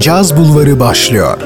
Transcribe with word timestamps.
Caz 0.00 0.36
Bulvarı 0.36 0.80
başlıyor. 0.80 1.40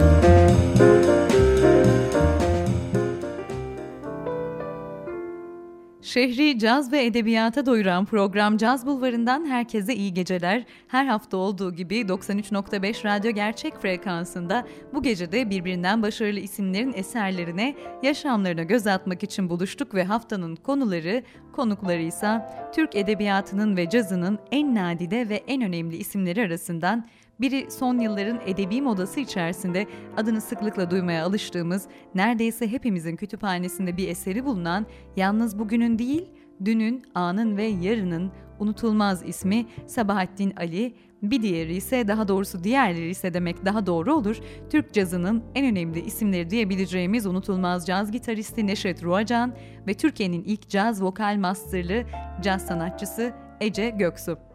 Şehri 6.02 6.58
caz 6.58 6.92
ve 6.92 7.04
edebiyata 7.04 7.66
doyuran 7.66 8.04
program 8.04 8.56
Caz 8.56 8.86
Bulvarı'ndan 8.86 9.46
herkese 9.46 9.94
iyi 9.94 10.14
geceler. 10.14 10.64
Her 10.88 11.06
hafta 11.06 11.36
olduğu 11.36 11.74
gibi 11.74 12.00
93.5 12.00 13.04
Radyo 13.04 13.30
Gerçek 13.30 13.82
frekansında 13.82 14.66
bu 14.94 15.02
gece 15.02 15.32
de 15.32 15.50
birbirinden 15.50 16.02
başarılı 16.02 16.40
isimlerin 16.40 16.92
eserlerine, 16.92 17.74
yaşamlarına 18.02 18.62
göz 18.62 18.86
atmak 18.86 19.22
için 19.22 19.50
buluştuk 19.50 19.94
ve 19.94 20.04
haftanın 20.04 20.56
konuları, 20.56 21.22
konukları 21.52 22.02
ise 22.02 22.40
Türk 22.74 22.96
edebiyatının 22.96 23.76
ve 23.76 23.90
cazının 23.90 24.38
en 24.50 24.74
nadide 24.74 25.28
ve 25.28 25.42
en 25.46 25.62
önemli 25.62 25.96
isimleri 25.96 26.42
arasından 26.42 27.06
biri 27.40 27.70
son 27.70 27.98
yılların 27.98 28.40
edebi 28.46 28.82
modası 28.82 29.20
içerisinde 29.20 29.86
adını 30.16 30.40
sıklıkla 30.40 30.90
duymaya 30.90 31.24
alıştığımız, 31.24 31.86
neredeyse 32.14 32.70
hepimizin 32.70 33.16
kütüphanesinde 33.16 33.96
bir 33.96 34.08
eseri 34.08 34.44
bulunan, 34.44 34.86
yalnız 35.16 35.58
bugünün 35.58 35.98
değil, 35.98 36.30
dünün, 36.64 37.02
anın 37.14 37.56
ve 37.56 37.64
yarının 37.64 38.32
unutulmaz 38.58 39.22
ismi 39.26 39.66
Sabahattin 39.86 40.52
Ali, 40.56 40.94
bir 41.22 41.42
diğeri 41.42 41.74
ise 41.74 42.08
daha 42.08 42.28
doğrusu 42.28 42.64
diğerleri 42.64 43.08
ise 43.10 43.34
demek 43.34 43.64
daha 43.64 43.86
doğru 43.86 44.14
olur. 44.14 44.36
Türk 44.70 44.92
cazının 44.92 45.44
en 45.54 45.66
önemli 45.66 46.00
isimleri 46.00 46.50
diyebileceğimiz 46.50 47.26
unutulmaz 47.26 47.86
caz 47.86 48.10
gitaristi 48.10 48.66
Neşet 48.66 49.04
Ruacan 49.04 49.54
ve 49.86 49.94
Türkiye'nin 49.94 50.42
ilk 50.42 50.68
caz 50.68 51.02
vokal 51.02 51.36
masterlı 51.36 52.04
caz 52.42 52.66
sanatçısı 52.66 53.32
Ece 53.60 53.90
Göksu. 53.90 54.53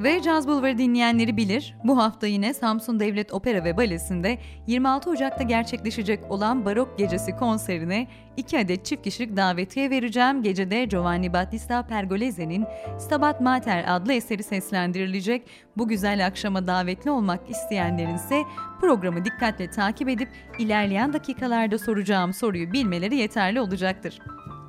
Ve 0.00 0.22
Caz 0.22 0.48
Bulvarı 0.48 0.78
dinleyenleri 0.78 1.36
bilir, 1.36 1.74
bu 1.84 1.98
hafta 1.98 2.26
yine 2.26 2.54
Samsun 2.54 3.00
Devlet 3.00 3.32
Opera 3.32 3.64
ve 3.64 3.76
Balesi'nde 3.76 4.38
26 4.66 5.10
Ocak'ta 5.10 5.42
gerçekleşecek 5.42 6.30
olan 6.30 6.64
Barok 6.64 6.98
Gecesi 6.98 7.36
konserine 7.36 8.06
2 8.36 8.58
adet 8.58 8.84
çift 8.84 9.02
kişilik 9.02 9.36
davetiye 9.36 9.90
vereceğim. 9.90 10.42
Gecede 10.42 10.84
Giovanni 10.84 11.32
Battista 11.32 11.86
Pergolese'nin 11.86 12.66
Stabat 12.98 13.40
Mater 13.40 13.84
adlı 13.88 14.12
eseri 14.12 14.42
seslendirilecek. 14.42 15.46
Bu 15.76 15.88
güzel 15.88 16.26
akşama 16.26 16.66
davetli 16.66 17.10
olmak 17.10 17.50
isteyenlerin 17.50 18.14
ise 18.14 18.42
programı 18.80 19.24
dikkatle 19.24 19.70
takip 19.70 20.08
edip 20.08 20.28
ilerleyen 20.58 21.12
dakikalarda 21.12 21.78
soracağım 21.78 22.32
soruyu 22.32 22.72
bilmeleri 22.72 23.16
yeterli 23.16 23.60
olacaktır. 23.60 24.18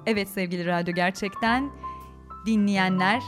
Evet 0.05 0.29
sevgili 0.29 0.65
radyo 0.65 0.93
gerçekten 0.93 1.69
dinleyenler 2.45 3.21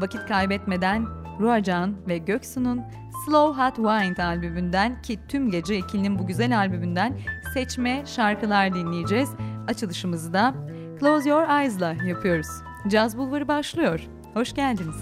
vakit 0.00 0.26
kaybetmeden 0.26 1.19
Ruacan 1.40 1.96
ve 2.08 2.18
Göksu'nun 2.18 2.82
Slow 3.26 3.62
Hot 3.62 3.76
Wine 3.76 4.24
albümünden 4.24 5.02
ki 5.02 5.18
tüm 5.28 5.50
gece 5.50 5.78
ikilinin 5.78 6.18
bu 6.18 6.26
güzel 6.26 6.58
albümünden 6.58 7.18
seçme 7.54 8.02
şarkılar 8.06 8.74
dinleyeceğiz. 8.74 9.30
Açılışımızı 9.68 10.32
da 10.32 10.54
Close 11.00 11.28
Your 11.28 11.60
Eyes'la 11.60 11.94
yapıyoruz. 12.04 12.48
Caz 12.88 13.18
Bulvarı 13.18 13.48
başlıyor. 13.48 14.00
Hoş 14.34 14.54
geldiniz. 14.54 14.96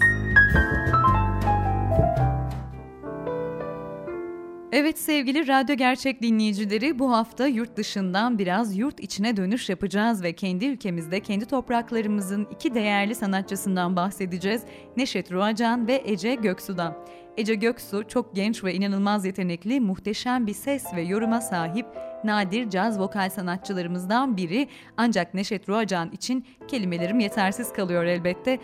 Evet 4.71 4.99
sevgili 4.99 5.47
radyo 5.47 5.75
gerçek 5.75 6.21
dinleyicileri 6.21 6.99
bu 6.99 7.11
hafta 7.11 7.47
yurt 7.47 7.77
dışından 7.77 8.39
biraz 8.39 8.77
yurt 8.77 8.99
içine 8.99 9.37
dönüş 9.37 9.69
yapacağız 9.69 10.23
ve 10.23 10.33
kendi 10.33 10.65
ülkemizde 10.65 11.19
kendi 11.19 11.45
topraklarımızın 11.45 12.47
iki 12.51 12.73
değerli 12.73 13.15
sanatçısından 13.15 13.95
bahsedeceğiz. 13.95 14.63
Neşet 14.97 15.31
Ruacan 15.31 15.87
ve 15.87 16.01
Ece 16.05 16.35
Göksu'dan. 16.35 16.97
Ece 17.37 17.55
Göksu 17.55 18.07
çok 18.07 18.35
genç 18.35 18.63
ve 18.63 18.73
inanılmaz 18.73 19.25
yetenekli, 19.25 19.79
muhteşem 19.79 20.47
bir 20.47 20.53
ses 20.53 20.85
ve 20.95 21.01
yoruma 21.01 21.41
sahip 21.41 21.85
nadir 22.23 22.69
caz 22.69 22.99
vokal 22.99 23.29
sanatçılarımızdan 23.29 24.37
biri. 24.37 24.67
Ancak 24.97 25.33
Neşet 25.33 25.69
Ruacan 25.69 26.11
için 26.11 26.45
kelimelerim 26.67 27.19
yetersiz 27.19 27.73
kalıyor 27.73 28.03
elbette 28.03 28.59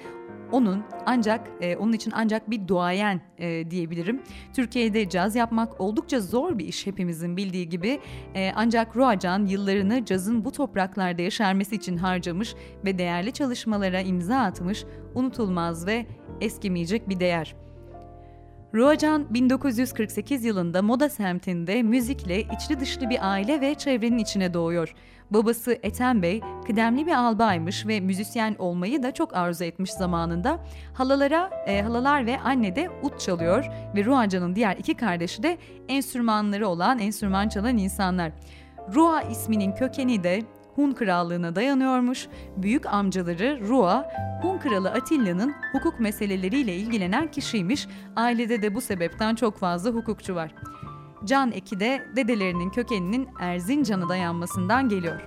onun 0.51 0.83
ancak 1.05 1.49
e, 1.61 1.77
onun 1.77 1.93
için 1.93 2.11
ancak 2.15 2.49
bir 2.49 2.67
duayen 2.67 3.21
e, 3.37 3.71
diyebilirim. 3.71 4.21
Türkiye'de 4.53 5.09
caz 5.09 5.35
yapmak 5.35 5.81
oldukça 5.81 6.19
zor 6.19 6.57
bir 6.57 6.65
iş 6.65 6.87
hepimizin 6.87 7.37
bildiği 7.37 7.69
gibi. 7.69 7.99
E, 8.35 8.51
ancak 8.55 8.95
Ruacan 8.95 9.45
yıllarını 9.45 10.05
cazın 10.05 10.45
bu 10.45 10.51
topraklarda 10.51 11.21
yaşarması 11.21 11.75
için 11.75 11.97
harcamış 11.97 12.55
ve 12.85 12.97
değerli 12.97 13.33
çalışmalara 13.33 14.01
imza 14.01 14.37
atmış, 14.37 14.85
unutulmaz 15.15 15.87
ve 15.87 16.05
eskimeyecek 16.41 17.09
bir 17.09 17.19
değer. 17.19 17.55
Ruacan 18.75 19.33
1948 19.33 20.45
yılında 20.45 20.81
Moda 20.81 21.09
semtinde 21.09 21.83
müzikle 21.83 22.41
içli 22.41 22.79
dışlı 22.79 23.09
bir 23.09 23.31
aile 23.31 23.61
ve 23.61 23.75
çevrenin 23.75 24.17
içine 24.17 24.53
doğuyor. 24.53 24.95
Babası 25.31 25.77
Ethem 25.83 26.21
Bey 26.21 26.41
kıdemli 26.67 27.05
bir 27.05 27.13
albaymış 27.13 27.87
ve 27.87 27.99
müzisyen 27.99 28.55
olmayı 28.59 29.03
da 29.03 29.13
çok 29.13 29.35
arzu 29.35 29.63
etmiş 29.63 29.91
zamanında. 29.91 30.59
Halalara, 30.93 31.49
e, 31.67 31.81
halalar 31.81 32.25
ve 32.25 32.39
anne 32.39 32.75
de 32.75 32.89
ut 33.03 33.19
çalıyor 33.19 33.65
ve 33.95 34.05
Ruacan'ın 34.05 34.55
diğer 34.55 34.77
iki 34.77 34.93
kardeşi 34.93 35.43
de 35.43 35.57
enstrümanları 35.87 36.67
olan, 36.67 36.99
enstrüman 36.99 37.49
çalan 37.49 37.77
insanlar. 37.77 38.31
Rua 38.93 39.21
isminin 39.21 39.71
kökeni 39.71 40.23
de 40.23 40.41
Hun 40.75 40.91
krallığına 40.91 41.55
dayanıyormuş. 41.55 42.27
Büyük 42.57 42.85
amcaları 42.85 43.59
Rua, 43.67 44.11
Hun 44.41 44.57
kralı 44.57 44.91
Atilla'nın 44.91 45.53
hukuk 45.73 45.99
meseleleriyle 45.99 46.75
ilgilenen 46.75 47.31
kişiymiş. 47.31 47.87
Ailede 48.15 48.61
de 48.61 48.75
bu 48.75 48.81
sebepten 48.81 49.35
çok 49.35 49.57
fazla 49.57 49.91
hukukçu 49.91 50.35
var. 50.35 50.51
Can 51.25 51.51
eki 51.51 51.79
de 51.79 52.07
dedelerinin 52.15 52.69
kökeninin 52.69 53.29
Erzincan'a 53.39 54.09
dayanmasından 54.09 54.89
geliyor. 54.89 55.21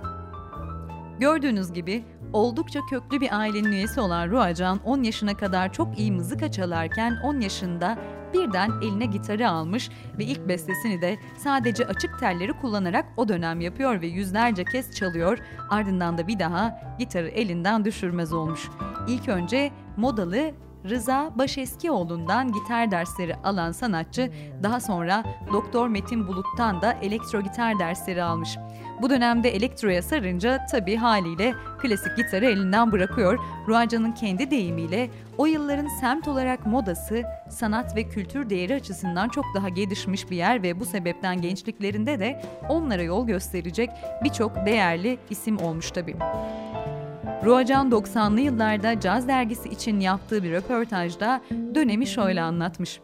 Gördüğünüz 1.19 1.73
gibi 1.73 2.03
oldukça 2.33 2.79
köklü 2.89 3.21
bir 3.21 3.39
ailenin 3.39 3.71
üyesi 3.71 3.99
olan 3.99 4.29
Ruacan 4.29 4.79
10 4.85 5.03
yaşına 5.03 5.37
kadar 5.37 5.73
çok 5.73 5.99
iyi 5.99 6.11
mızıka 6.11 6.51
çalarken 6.51 7.17
10 7.23 7.39
yaşında 7.39 7.97
birden 8.33 8.71
eline 8.81 9.05
gitarı 9.05 9.49
almış 9.49 9.89
ve 10.17 10.23
ilk 10.23 10.47
bestesini 10.47 11.01
de 11.01 11.17
sadece 11.37 11.85
açık 11.85 12.19
telleri 12.19 12.53
kullanarak 12.53 13.05
o 13.17 13.27
dönem 13.27 13.61
yapıyor 13.61 14.01
ve 14.01 14.07
yüzlerce 14.07 14.63
kez 14.63 14.95
çalıyor. 14.95 15.37
Ardından 15.69 16.17
da 16.17 16.27
bir 16.27 16.39
daha 16.39 16.81
gitarı 16.99 17.27
elinden 17.27 17.85
düşürmez 17.85 18.33
olmuş. 18.33 18.69
İlk 19.07 19.29
önce 19.29 19.71
modalı 19.97 20.51
Rıza 20.85 21.31
Başeskioğlu'ndan 21.35 22.51
gitar 22.51 22.91
dersleri 22.91 23.35
alan 23.35 23.71
sanatçı 23.71 24.31
daha 24.63 24.79
sonra 24.79 25.23
Doktor 25.53 25.87
Metin 25.87 26.27
Bulut'tan 26.27 26.81
da 26.81 26.93
elektro 26.93 27.41
gitar 27.41 27.79
dersleri 27.79 28.23
almış. 28.23 28.57
Bu 29.01 29.09
dönemde 29.09 29.49
elektroya 29.49 30.01
sarınca 30.01 30.65
tabii 30.71 30.95
haliyle 30.95 31.53
klasik 31.81 32.17
gitarı 32.17 32.45
elinden 32.45 32.91
bırakıyor. 32.91 33.39
Ruaca'nın 33.67 34.11
kendi 34.11 34.51
deyimiyle 34.51 35.09
o 35.37 35.45
yılların 35.45 35.87
semt 35.99 36.27
olarak 36.27 36.65
modası, 36.65 37.23
sanat 37.49 37.95
ve 37.95 38.03
kültür 38.03 38.49
değeri 38.49 38.75
açısından 38.75 39.29
çok 39.29 39.45
daha 39.55 39.69
gelişmiş 39.69 40.29
bir 40.29 40.37
yer 40.37 40.63
ve 40.63 40.79
bu 40.79 40.85
sebepten 40.85 41.41
gençliklerinde 41.41 42.19
de 42.19 42.41
onlara 42.69 43.01
yol 43.01 43.27
gösterecek 43.27 43.89
birçok 44.23 44.55
değerli 44.65 45.17
isim 45.29 45.57
olmuş 45.57 45.91
tabii. 45.91 46.15
Ruacan 47.45 47.89
90'lı 47.89 48.39
yıllarda 48.39 48.99
Caz 48.99 49.27
dergisi 49.27 49.69
için 49.69 49.99
yaptığı 49.99 50.43
bir 50.43 50.51
röportajda 50.51 51.41
dönemi 51.75 52.07
şöyle 52.07 52.41
anlatmış. 52.41 52.99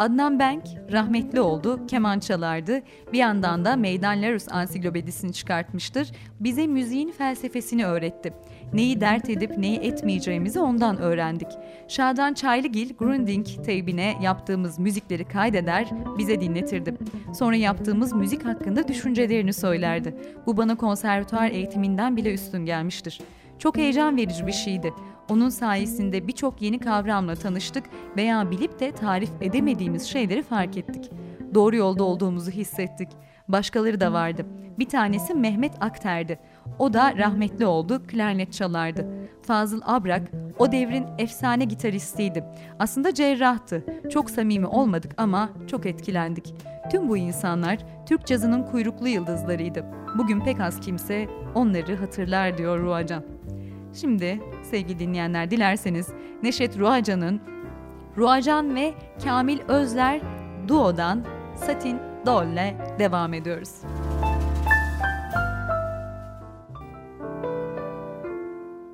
Adnan 0.00 0.38
Bank 0.38 0.62
rahmetli 0.92 1.40
oldu, 1.40 1.86
keman 1.86 2.20
çalardı. 2.20 2.82
Bir 3.12 3.18
yandan 3.18 3.64
da 3.64 3.76
Meydan 3.76 4.22
Larus 4.22 4.48
ansiklopedisini 4.50 5.32
çıkartmıştır. 5.32 6.10
Bize 6.40 6.66
müziğin 6.66 7.12
felsefesini 7.12 7.86
öğretti. 7.86 8.32
Neyi 8.72 9.00
dert 9.00 9.30
edip 9.30 9.58
neyi 9.58 9.78
etmeyeceğimizi 9.78 10.60
ondan 10.60 10.98
öğrendik. 10.98 11.48
Şadan 11.88 12.34
Çaylıgil, 12.34 12.96
Grunding 12.96 13.46
teybine 13.64 14.14
yaptığımız 14.22 14.78
müzikleri 14.78 15.24
kaydeder, 15.24 15.88
bize 16.18 16.40
dinletirdi. 16.40 16.94
Sonra 17.34 17.56
yaptığımız 17.56 18.12
müzik 18.12 18.44
hakkında 18.44 18.88
düşüncelerini 18.88 19.52
söylerdi. 19.52 20.14
Bu 20.46 20.56
bana 20.56 20.76
konservatuar 20.76 21.50
eğitiminden 21.50 22.16
bile 22.16 22.34
üstün 22.34 22.64
gelmiştir. 22.66 23.20
Çok 23.58 23.76
heyecan 23.76 24.16
verici 24.16 24.46
bir 24.46 24.52
şeydi. 24.52 24.92
Onun 25.30 25.48
sayesinde 25.48 26.28
birçok 26.28 26.62
yeni 26.62 26.78
kavramla 26.78 27.34
tanıştık 27.34 27.84
veya 28.16 28.50
bilip 28.50 28.80
de 28.80 28.92
tarif 28.92 29.30
edemediğimiz 29.40 30.02
şeyleri 30.06 30.42
fark 30.42 30.76
ettik. 30.76 31.10
doğru 31.54 31.76
yolda 31.76 32.04
olduğumuzu 32.04 32.50
hissettik. 32.50 33.08
Başkaları 33.48 34.00
da 34.00 34.12
vardı. 34.12 34.46
Bir 34.78 34.88
tanesi 34.88 35.34
Mehmet 35.34 35.72
Akter'di. 35.80 36.38
O 36.78 36.92
da 36.92 37.16
rahmetli 37.16 37.66
oldu, 37.66 38.02
klarnet 38.06 38.52
çalardı. 38.52 39.06
Fazıl 39.42 39.80
Abrak 39.84 40.22
o 40.58 40.72
devrin 40.72 41.06
efsane 41.18 41.64
gitaristiydi. 41.64 42.44
Aslında 42.78 43.14
cerrahtı. 43.14 43.84
Çok 44.12 44.30
samimi 44.30 44.66
olmadık 44.66 45.12
ama 45.16 45.50
çok 45.66 45.86
etkilendik. 45.86 46.54
Tüm 46.90 47.08
bu 47.08 47.16
insanlar 47.16 47.78
Türk 48.06 48.26
cazının 48.26 48.62
kuyruklu 48.62 49.08
yıldızlarıydı. 49.08 49.84
Bugün 50.18 50.40
pek 50.40 50.60
az 50.60 50.80
kimse 50.80 51.28
onları 51.54 51.96
hatırlar 51.96 52.58
diyor 52.58 52.80
Ruacan. 52.80 53.24
Şimdi 53.94 54.40
sevgili 54.62 54.98
dinleyenler 54.98 55.50
dilerseniz 55.50 56.08
Neşet 56.42 56.78
Ruacan'ın 56.78 57.40
Ruacan 58.16 58.74
ve 58.74 58.94
Kamil 59.24 59.60
Özler 59.68 60.20
Duo'dan 60.68 61.24
Satin 61.56 61.98
Doll'le 62.26 62.98
devam 62.98 63.34
ediyoruz. 63.34 63.70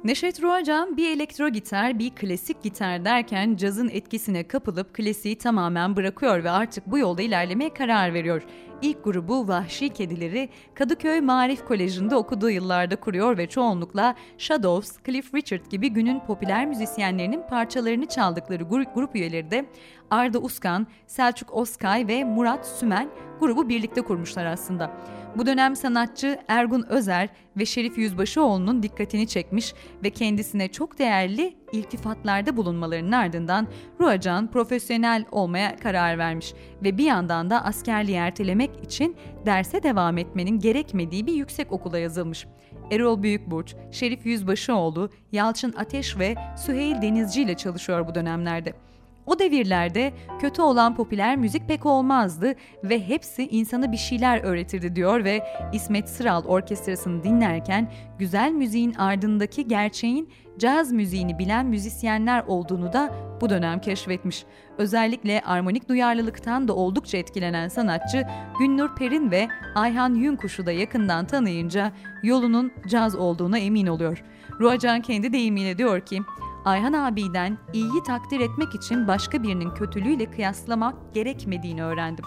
Neşet 0.07 0.43
Ruacan 0.43 0.97
bir 0.97 1.11
elektro 1.11 1.49
gitar, 1.49 1.99
bir 1.99 2.11
klasik 2.11 2.63
gitar 2.63 3.05
derken 3.05 3.57
cazın 3.57 3.89
etkisine 3.89 4.49
kapılıp 4.49 4.95
klasiği 4.95 5.39
tamamen 5.39 5.97
bırakıyor 5.97 6.45
ve 6.45 6.51
artık 6.51 6.87
bu 6.87 6.99
yolda 6.99 7.23
ilerlemeye 7.23 7.75
karar 7.75 8.15
veriyor. 8.15 8.43
İlk 8.83 9.05
grubu 9.05 9.49
Vahşi 9.49 9.89
Kedileri 9.89 10.49
Kadıköy 10.75 11.21
Marif 11.21 11.65
Koleji'nde 11.65 12.17
okuduğu 12.17 12.51
yıllarda 12.51 12.97
kuruyor 12.97 13.39
ve 13.39 13.47
çoğunlukla 13.47 14.15
Shadows, 14.39 14.93
Cliff 15.07 15.35
Richard 15.35 15.71
gibi 15.71 15.89
günün 15.89 16.21
popüler 16.21 16.67
müzisyenlerinin 16.67 17.43
parçalarını 17.51 18.07
çaldıkları 18.07 18.65
grup, 18.65 18.95
grup 18.95 19.17
üyeleri 19.17 19.51
de 19.51 19.67
Arda 20.11 20.39
Uskan, 20.39 20.87
Selçuk 21.07 21.55
Oskay 21.55 22.09
ve 22.09 22.25
Murat 22.25 22.67
Sümen 22.67 23.09
grubu 23.41 23.69
birlikte 23.69 24.01
kurmuşlar 24.01 24.47
aslında. 24.47 24.91
Bu 25.37 25.47
dönem 25.47 25.77
sanatçı 25.77 26.39
Ergun 26.49 26.83
Özer 26.89 27.29
ve 27.57 27.67
Şerif 27.67 27.99
Yüzbaşıoğlu'nun 27.99 28.83
dikkatini 28.83 29.29
çekmiş 29.29 29.75
ve 30.05 30.11
kendisine 30.11 30.69
çok 30.69 30.99
değerli 30.99 31.57
iltifatlarda 31.73 32.57
bulunmalarının 32.57 33.13
ardından 33.13 33.69
Ruacan 34.01 34.51
profesyonel 34.51 35.25
olmaya 35.31 35.77
karar 35.77 36.19
vermiş 36.19 36.55
ve 36.83 36.99
bir 36.99 37.05
yandan 37.05 37.51
da 37.51 37.65
askerliği 37.65 38.17
ertelemek 38.17 38.85
için 38.85 39.17
derse 39.47 39.83
devam 39.83 40.19
etmenin 40.19 40.59
gerekmediği 40.59 41.27
bir 41.27 41.35
yüksek 41.35 41.73
okula 41.73 41.99
yazılmış. 41.99 42.47
Erol 42.91 43.23
Büyükburç, 43.23 43.75
Şerif 43.91 44.27
Yüzbaşıoğlu, 44.27 45.11
Yalçın 45.33 45.75
Ateş 45.79 46.19
ve 46.19 46.35
Süheyl 46.57 47.03
Denizci 47.03 47.43
ile 47.43 47.55
çalışıyor 47.55 48.09
bu 48.09 48.15
dönemlerde. 48.15 48.86
O 49.27 49.39
devirlerde 49.39 50.13
kötü 50.41 50.63
olan 50.63 50.95
popüler 50.95 51.37
müzik 51.37 51.69
pek 51.69 51.87
olmazdı 51.87 52.55
ve 52.85 53.09
hepsi 53.09 53.49
insana 53.49 53.93
bir 53.93 53.97
şeyler 53.97 54.41
öğretirdi 54.43 54.97
diyor 54.97 55.25
ve 55.25 55.43
İsmet 55.73 56.09
Sıral 56.09 56.45
orkestrasını 56.45 57.25
dinlerken 57.25 57.93
güzel 58.19 58.53
müziğin 58.53 58.95
ardındaki 58.95 59.69
gerçeğin 59.69 60.29
caz 60.59 60.93
müziğini 60.93 61.39
bilen 61.39 61.67
müzisyenler 61.67 62.45
olduğunu 62.47 62.93
da 62.93 63.13
bu 63.41 63.51
dönem 63.51 63.81
keşfetmiş. 63.81 64.45
Özellikle 64.79 65.41
armonik 65.41 65.89
duyarlılıktan 65.89 66.69
da 66.69 66.75
oldukça 66.75 67.19
etkilenen 67.19 67.69
sanatçı 67.69 68.27
Günnur 68.59 68.95
Perin 68.97 69.31
ve 69.31 69.49
Ayhan 69.75 70.15
Yünkuş'u 70.15 70.67
da 70.67 70.73
yakından 70.73 71.27
tanıyınca 71.27 71.93
yolunun 72.23 72.73
caz 72.89 73.17
olduğuna 73.17 73.59
emin 73.59 73.87
oluyor. 73.87 74.25
Ruacan 74.61 75.01
kendi 75.01 75.33
deyimiyle 75.33 75.79
diyor 75.79 76.01
ki, 76.01 76.23
Ayhan 76.67 76.93
abiden 76.93 77.59
iyiyi 77.73 78.03
takdir 78.03 78.41
etmek 78.41 78.75
için 78.75 79.09
başka 79.09 79.43
birinin 79.43 79.71
kötülüğüyle 79.71 80.31
kıyaslamak 80.31 81.15
gerekmediğini 81.15 81.85
öğrendim. 81.85 82.25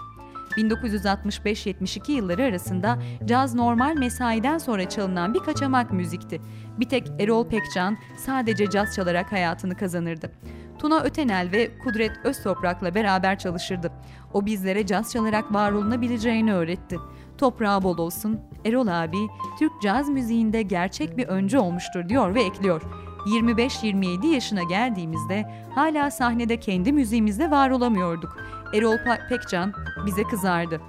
1965-72 0.56 2.12
yılları 2.12 2.44
arasında 2.44 2.98
caz 3.24 3.54
normal 3.54 3.96
mesaiden 3.96 4.58
sonra 4.58 4.88
çalınan 4.88 5.34
bir 5.34 5.38
kaçamak 5.38 5.92
müzikti. 5.92 6.40
Bir 6.78 6.88
tek 6.88 7.08
Erol 7.18 7.48
Pekcan 7.48 7.98
sadece 8.16 8.70
caz 8.70 8.94
çalarak 8.94 9.32
hayatını 9.32 9.76
kazanırdı. 9.76 10.32
Tuna 10.78 11.00
Ötenel 11.00 11.48
ve 11.52 11.78
Kudret 11.78 12.12
Öztoprak'la 12.24 12.94
beraber 12.94 13.38
çalışırdı. 13.38 13.92
O 14.32 14.46
bizlere 14.46 14.86
caz 14.86 15.12
çalarak 15.12 15.54
var 15.54 15.72
olunabileceğini 15.72 16.54
öğretti. 16.54 16.96
Toprağı 17.38 17.82
bol 17.82 17.98
olsun, 17.98 18.40
Erol 18.64 18.86
abi 18.86 19.18
Türk 19.58 19.72
caz 19.82 20.08
müziğinde 20.08 20.62
gerçek 20.62 21.16
bir 21.16 21.28
öncü 21.28 21.58
olmuştur 21.58 22.08
diyor 22.08 22.34
ve 22.34 22.42
ekliyor. 22.42 22.82
25-27 23.26 24.26
yaşına 24.26 24.62
geldiğimizde 24.62 25.50
hala 25.74 26.10
sahnede 26.10 26.60
kendi 26.60 26.92
müziğimizde 26.92 27.50
var 27.50 27.70
olamıyorduk. 27.70 28.36
Erol 28.74 28.96
Pekcan 29.28 29.72
bize 30.06 30.22
kızardı. 30.22 30.80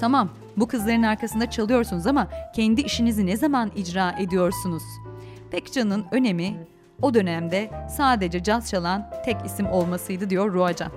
Tamam, 0.00 0.28
bu 0.56 0.68
kızların 0.68 1.02
arkasında 1.02 1.50
çalıyorsunuz 1.50 2.06
ama 2.06 2.28
kendi 2.54 2.80
işinizi 2.80 3.26
ne 3.26 3.36
zaman 3.36 3.70
icra 3.76 4.14
ediyorsunuz? 4.18 4.82
Pekcan'ın 5.50 6.04
önemi 6.10 6.56
o 7.02 7.14
dönemde 7.14 7.70
sadece 7.96 8.42
caz 8.42 8.70
çalan 8.70 9.10
tek 9.24 9.36
isim 9.46 9.66
olmasıydı 9.66 10.30
diyor 10.30 10.52
Ruacan. 10.52 10.92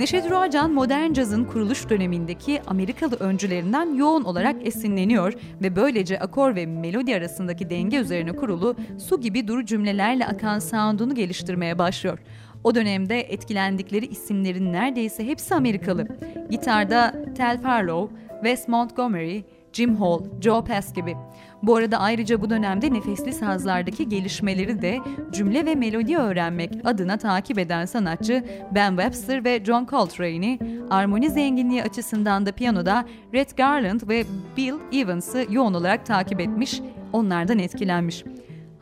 Neşet 0.00 0.30
Ruacan 0.30 0.72
modern 0.72 1.12
cazın 1.12 1.44
kuruluş 1.44 1.88
dönemindeki 1.90 2.62
Amerikalı 2.66 3.16
öncülerinden 3.16 3.94
yoğun 3.94 4.24
olarak 4.24 4.66
esinleniyor 4.66 5.32
ve 5.62 5.76
böylece 5.76 6.20
akor 6.20 6.54
ve 6.54 6.66
melodi 6.66 7.16
arasındaki 7.16 7.70
denge 7.70 7.96
üzerine 7.96 8.32
kurulu 8.32 8.76
su 9.08 9.20
gibi 9.20 9.48
duru 9.48 9.64
cümlelerle 9.64 10.26
akan 10.26 10.58
sound'unu 10.58 11.14
geliştirmeye 11.14 11.78
başlıyor. 11.78 12.18
O 12.64 12.74
dönemde 12.74 13.20
etkilendikleri 13.20 14.06
isimlerin 14.06 14.72
neredeyse 14.72 15.26
hepsi 15.26 15.54
Amerikalı. 15.54 16.06
Gitarda 16.50 17.14
Tel 17.36 17.62
Farlow, 17.62 18.16
Wes 18.42 18.68
Montgomery, 18.68 19.42
Jim 19.72 19.96
Hall, 19.96 20.24
Joe 20.40 20.64
Pass 20.64 20.94
gibi. 20.94 21.16
Bu 21.62 21.76
arada 21.76 21.98
ayrıca 21.98 22.42
bu 22.42 22.50
dönemde 22.50 22.92
nefesli 22.92 23.32
sazlardaki 23.32 24.08
gelişmeleri 24.08 24.82
de 24.82 24.98
cümle 25.32 25.66
ve 25.66 25.74
melodi 25.74 26.16
öğrenmek 26.16 26.72
adına 26.84 27.16
takip 27.16 27.58
eden 27.58 27.86
sanatçı 27.86 28.44
Ben 28.74 28.90
Webster 28.90 29.44
ve 29.44 29.64
John 29.64 29.86
Coltrane'i, 29.86 30.58
armoni 30.90 31.30
zenginliği 31.30 31.82
açısından 31.82 32.46
da 32.46 32.52
piyanoda 32.52 33.04
Red 33.34 33.50
Garland 33.56 34.00
ve 34.08 34.24
Bill 34.56 34.74
Evans'ı 34.92 35.46
yoğun 35.50 35.74
olarak 35.74 36.06
takip 36.06 36.40
etmiş, 36.40 36.80
onlardan 37.12 37.58
etkilenmiş. 37.58 38.24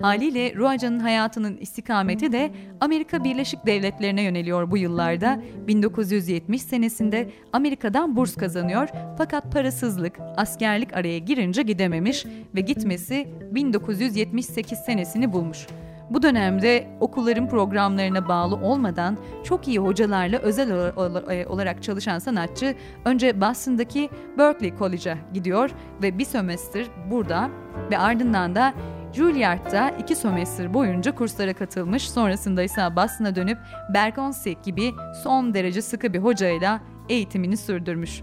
Haliyle 0.01 0.55
Ruaca'nın 0.55 1.01
hayatının 1.01 1.57
istikameti 1.57 2.33
de 2.33 2.51
Amerika 2.81 3.25
Birleşik 3.25 3.67
Devletleri'ne 3.67 4.23
yöneliyor 4.23 4.71
bu 4.71 4.77
yıllarda. 4.77 5.41
1970 5.67 6.63
senesinde 6.63 7.31
Amerika'dan 7.53 8.17
burs 8.17 8.37
kazanıyor 8.37 8.89
fakat 9.19 9.53
parasızlık, 9.53 10.19
askerlik 10.37 10.93
araya 10.93 11.19
girince 11.19 11.63
gidememiş 11.63 12.27
ve 12.55 12.61
gitmesi 12.61 13.29
1978 13.51 14.79
senesini 14.79 15.33
bulmuş. 15.33 15.67
Bu 16.11 16.23
dönemde 16.23 16.87
okulların 17.01 17.49
programlarına 17.49 18.29
bağlı 18.29 18.57
olmadan 18.57 19.19
çok 19.45 19.69
iyi 19.69 19.79
hocalarla 19.79 20.39
özel 20.39 20.71
e, 20.71 21.47
olarak 21.47 21.83
çalışan 21.83 22.19
sanatçı 22.19 22.75
önce 23.05 23.41
Boston'daki 23.41 24.11
Berkeley 24.39 24.73
College'a 24.79 25.19
gidiyor 25.35 25.71
ve 26.03 26.19
bir 26.19 26.25
sömestr 26.25 26.87
burada 27.11 27.51
ve 27.91 27.99
ardından 27.99 28.55
da 28.55 28.75
Juilliard'da 29.13 29.91
iki 29.91 30.17
sömestr 30.17 30.75
boyunca 30.75 31.15
kurslara 31.15 31.55
katılmış, 31.55 32.11
sonrasında 32.11 32.63
ise 32.63 32.97
Boston'a 32.97 33.37
dönüp 33.37 33.59
Berkonsey 33.95 34.57
gibi 34.65 34.93
son 35.23 35.55
derece 35.55 35.83
sıkı 35.83 36.13
bir 36.13 36.19
hocayla 36.19 36.81
eğitimini 37.09 37.57
sürdürmüş. 37.57 38.23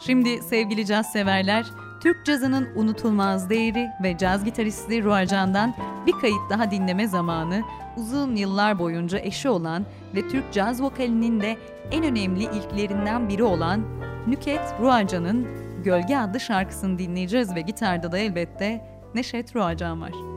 Şimdi 0.00 0.42
sevgili 0.42 0.86
caz 0.86 1.12
severler, 1.12 1.66
Türk 2.02 2.26
cazının 2.26 2.68
unutulmaz 2.76 3.50
değeri 3.50 3.88
ve 4.02 4.18
caz 4.18 4.44
gitaristi 4.44 5.04
Ruarcan'dan 5.04 5.74
bir 6.06 6.12
kayıt 6.12 6.50
daha 6.50 6.70
dinleme 6.70 7.06
zamanı 7.08 7.62
uzun 7.96 8.36
yıllar 8.36 8.78
boyunca 8.78 9.18
eşi 9.18 9.48
olan 9.48 9.86
ve 10.14 10.28
Türk 10.28 10.52
caz 10.52 10.82
vokalinin 10.82 11.40
de 11.40 11.56
en 11.90 12.04
önemli 12.04 12.42
ilklerinden 12.42 13.28
biri 13.28 13.42
olan 13.42 13.80
Nüket 14.26 14.74
Ruarcan'ın 14.80 15.46
Gölge 15.84 16.16
adlı 16.16 16.40
şarkısını 16.40 16.98
dinleyeceğiz 16.98 17.54
ve 17.54 17.60
gitarda 17.60 18.12
da 18.12 18.18
elbette 18.18 18.95
Neşet 19.16 19.56
Ruacan 19.56 20.00
var. 20.00 20.35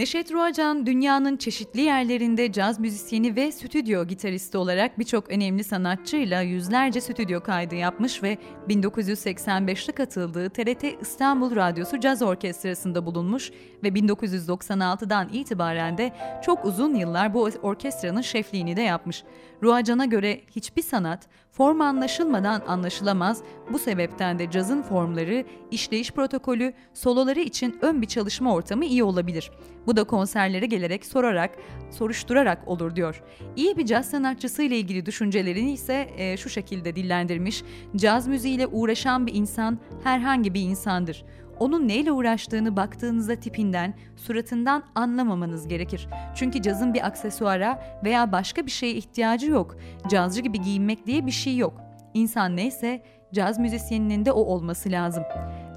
Neşet 0.00 0.32
Ruacan 0.32 0.86
dünyanın 0.86 1.36
çeşitli 1.36 1.80
yerlerinde 1.80 2.52
caz 2.52 2.80
müzisyeni 2.80 3.36
ve 3.36 3.52
stüdyo 3.52 4.04
gitaristi 4.04 4.58
olarak 4.58 4.98
birçok 4.98 5.30
önemli 5.30 5.64
sanatçıyla 5.64 6.40
yüzlerce 6.40 7.00
stüdyo 7.00 7.40
kaydı 7.40 7.74
yapmış 7.74 8.22
ve 8.22 8.38
1985'te 8.68 9.92
katıldığı 9.92 10.50
TRT 10.50 10.84
İstanbul 11.02 11.56
Radyosu 11.56 12.00
Caz 12.00 12.22
Orkestrası'nda 12.22 13.06
bulunmuş 13.06 13.50
ve 13.82 13.88
1996'dan 13.88 15.28
itibaren 15.32 15.98
de 15.98 16.12
çok 16.44 16.64
uzun 16.64 16.94
yıllar 16.94 17.34
bu 17.34 17.50
orkestranın 17.62 18.20
şefliğini 18.20 18.76
de 18.76 18.82
yapmış. 18.82 19.24
Ruacan'a 19.62 20.04
göre 20.04 20.40
hiçbir 20.56 20.82
sanat 20.82 21.28
form 21.52 21.80
anlaşılmadan 21.80 22.62
anlaşılamaz. 22.66 23.42
Bu 23.72 23.78
sebepten 23.78 24.38
de 24.38 24.50
cazın 24.50 24.82
formları, 24.82 25.44
işleyiş 25.70 26.10
protokolü, 26.10 26.72
soloları 26.94 27.40
için 27.40 27.78
ön 27.82 28.02
bir 28.02 28.06
çalışma 28.06 28.54
ortamı 28.54 28.84
iyi 28.84 29.04
olabilir. 29.04 29.50
Bu 29.90 29.96
da 29.96 30.04
konserlere 30.04 30.66
gelerek 30.66 31.06
sorarak, 31.06 31.50
soruşturarak 31.90 32.68
olur 32.68 32.96
diyor. 32.96 33.22
İyi 33.56 33.76
bir 33.76 33.86
caz 33.86 34.10
sanatçısı 34.10 34.62
ile 34.62 34.78
ilgili 34.78 35.06
düşüncelerini 35.06 35.72
ise 35.72 36.10
e, 36.16 36.36
şu 36.36 36.48
şekilde 36.48 36.96
dillendirmiş. 36.96 37.62
Caz 37.96 38.28
müziğiyle 38.28 38.66
uğraşan 38.66 39.26
bir 39.26 39.34
insan 39.34 39.78
herhangi 40.04 40.54
bir 40.54 40.60
insandır. 40.60 41.24
Onun 41.58 41.88
neyle 41.88 42.12
uğraştığını 42.12 42.76
baktığınızda 42.76 43.34
tipinden, 43.34 43.94
suratından 44.16 44.82
anlamamanız 44.94 45.68
gerekir. 45.68 46.08
Çünkü 46.34 46.62
cazın 46.62 46.94
bir 46.94 47.06
aksesuara 47.06 48.00
veya 48.04 48.32
başka 48.32 48.66
bir 48.66 48.70
şeye 48.70 48.92
ihtiyacı 48.92 49.50
yok. 49.50 49.76
Cazcı 50.10 50.40
gibi 50.40 50.60
giyinmek 50.60 51.06
diye 51.06 51.26
bir 51.26 51.30
şey 51.30 51.56
yok. 51.56 51.80
İnsan 52.14 52.56
neyse 52.56 53.02
caz 53.34 53.58
müzisyeninin 53.58 54.24
de 54.24 54.32
o 54.32 54.40
olması 54.40 54.90
lazım. 54.90 55.24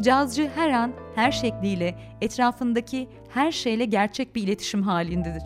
Cazcı 0.01 0.49
her 0.55 0.69
an, 0.69 0.91
her 1.15 1.31
şekliyle, 1.31 1.95
etrafındaki 2.21 3.09
her 3.33 3.51
şeyle 3.51 3.85
gerçek 3.85 4.35
bir 4.35 4.43
iletişim 4.43 4.83
halindedir. 4.83 5.43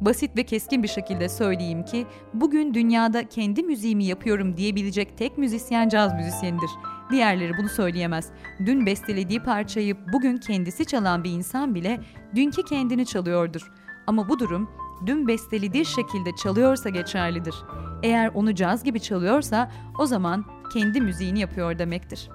Basit 0.00 0.36
ve 0.36 0.42
keskin 0.42 0.82
bir 0.82 0.88
şekilde 0.88 1.28
söyleyeyim 1.28 1.84
ki 1.84 2.06
bugün 2.34 2.74
dünyada 2.74 3.28
kendi 3.28 3.62
müziğimi 3.62 4.04
yapıyorum 4.04 4.56
diyebilecek 4.56 5.18
tek 5.18 5.38
müzisyen 5.38 5.88
caz 5.88 6.14
müzisyenidir. 6.14 6.70
Diğerleri 7.10 7.52
bunu 7.58 7.68
söyleyemez. 7.68 8.30
Dün 8.66 8.86
bestelediği 8.86 9.42
parçayı 9.42 9.96
bugün 10.12 10.36
kendisi 10.36 10.84
çalan 10.84 11.24
bir 11.24 11.30
insan 11.30 11.74
bile 11.74 12.00
dünkü 12.34 12.62
kendini 12.62 13.06
çalıyordur. 13.06 13.72
Ama 14.06 14.28
bu 14.28 14.38
durum 14.38 14.70
dün 15.06 15.28
bestelediği 15.28 15.84
şekilde 15.84 16.30
çalıyorsa 16.42 16.88
geçerlidir. 16.88 17.54
Eğer 18.02 18.30
onu 18.34 18.54
caz 18.54 18.84
gibi 18.84 19.00
çalıyorsa 19.00 19.70
o 19.98 20.06
zaman 20.06 20.44
kendi 20.72 21.00
müziğini 21.00 21.40
yapıyor 21.40 21.78
demektir. 21.78 22.30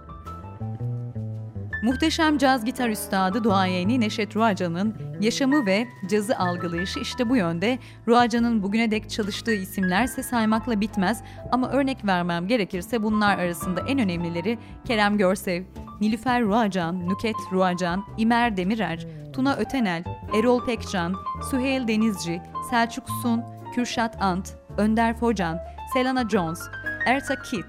Muhteşem 1.84 2.38
caz 2.38 2.66
gitar 2.66 2.90
üstadı 2.90 3.44
duayeni 3.44 4.00
Neşet 4.00 4.36
Ruacan'ın 4.36 4.96
yaşamı 5.22 5.66
ve 5.66 5.88
cazı 6.10 6.38
algılayışı 6.38 7.00
işte 7.00 7.30
bu 7.30 7.36
yönde. 7.36 7.80
Ruacan'ın 8.08 8.64
bugüne 8.64 8.92
dek 8.92 9.10
çalıştığı 9.10 9.54
isimlerse 9.54 10.24
saymakla 10.24 10.82
bitmez 10.82 11.24
ama 11.52 11.70
örnek 11.70 12.06
vermem 12.06 12.48
gerekirse 12.48 13.04
bunlar 13.04 13.38
arasında 13.38 13.82
en 13.88 14.00
önemlileri 14.00 14.60
Kerem 14.86 15.18
Görsev, 15.18 15.64
Nilüfer 16.02 16.44
Ruacan, 16.44 17.10
Nüket 17.10 17.36
Ruacan, 17.52 18.06
İmer 18.18 18.58
Demirer, 18.58 19.08
Tuna 19.34 19.56
Ötenel, 19.56 20.04
Erol 20.34 20.66
Pekcan, 20.66 21.16
Süheyl 21.52 21.88
Denizci, 21.88 22.42
Selçuk 22.70 23.06
Sun, 23.22 23.42
Kürşat 23.76 24.22
Ant, 24.22 24.54
Önder 24.78 25.18
Focan, 25.18 25.60
Selena 25.94 26.30
Jones, 26.30 26.60
Erta 27.06 27.42
Kitt, 27.42 27.66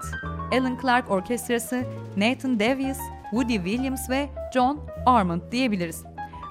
Alan 0.51 0.77
Clark 0.81 1.11
Orkestrası, 1.11 1.83
Nathan 2.17 2.59
Davies, 2.59 2.99
Woody 3.35 3.55
Williams 3.55 4.09
ve 4.09 4.29
John 4.53 4.79
Armand 5.05 5.41
diyebiliriz. 5.51 6.03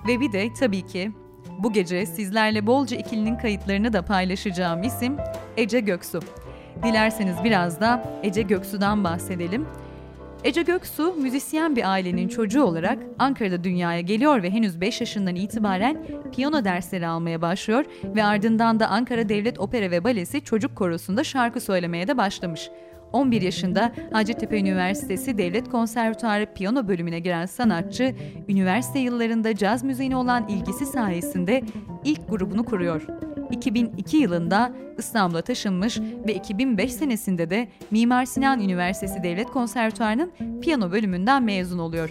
Ve 0.08 0.20
bir 0.20 0.32
de 0.32 0.48
tabii 0.60 0.86
ki 0.86 1.12
bu 1.58 1.72
gece 1.72 2.06
sizlerle 2.06 2.66
bolca 2.66 2.96
ikilinin 2.96 3.36
kayıtlarını 3.36 3.92
da 3.92 4.02
paylaşacağım 4.02 4.82
isim 4.82 5.16
Ece 5.56 5.80
Göksu. 5.80 6.20
Dilerseniz 6.82 7.36
biraz 7.44 7.80
da 7.80 8.04
Ece 8.22 8.42
Göksu'dan 8.42 9.04
bahsedelim. 9.04 9.66
Ece 10.44 10.62
Göksu 10.62 11.14
müzisyen 11.14 11.76
bir 11.76 11.90
ailenin 11.90 12.28
çocuğu 12.28 12.62
olarak 12.64 12.98
Ankara'da 13.18 13.64
dünyaya 13.64 14.00
geliyor 14.00 14.42
ve 14.42 14.50
henüz 14.50 14.80
5 14.80 15.00
yaşından 15.00 15.34
itibaren 15.34 16.06
piyano 16.32 16.64
dersleri 16.64 17.06
almaya 17.06 17.42
başlıyor 17.42 17.84
ve 18.04 18.24
ardından 18.24 18.80
da 18.80 18.88
Ankara 18.88 19.28
Devlet 19.28 19.60
Opera 19.60 19.90
ve 19.90 20.04
Balesi 20.04 20.40
Çocuk 20.40 20.76
Korosu'nda 20.76 21.24
şarkı 21.24 21.60
söylemeye 21.60 22.08
de 22.08 22.16
başlamış. 22.16 22.70
11 23.14 23.42
yaşında 23.42 23.92
Hacettepe 24.12 24.58
Üniversitesi 24.58 25.38
Devlet 25.38 25.68
Konservatuarı 25.70 26.46
piyano 26.54 26.88
bölümüne 26.88 27.18
giren 27.18 27.46
sanatçı, 27.46 28.14
üniversite 28.48 28.98
yıllarında 28.98 29.56
caz 29.56 29.84
müziğine 29.84 30.16
olan 30.16 30.48
ilgisi 30.48 30.86
sayesinde 30.86 31.62
ilk 32.04 32.28
grubunu 32.28 32.64
kuruyor. 32.64 33.06
2002 33.50 34.16
yılında 34.16 34.72
İstanbul'a 34.98 35.42
taşınmış 35.42 36.00
ve 36.00 36.34
2005 36.34 36.92
senesinde 36.92 37.50
de 37.50 37.68
Mimar 37.90 38.24
Sinan 38.24 38.60
Üniversitesi 38.60 39.22
Devlet 39.22 39.50
Konservatuarı'nın 39.50 40.32
piyano 40.60 40.92
bölümünden 40.92 41.42
mezun 41.42 41.78
oluyor. 41.78 42.10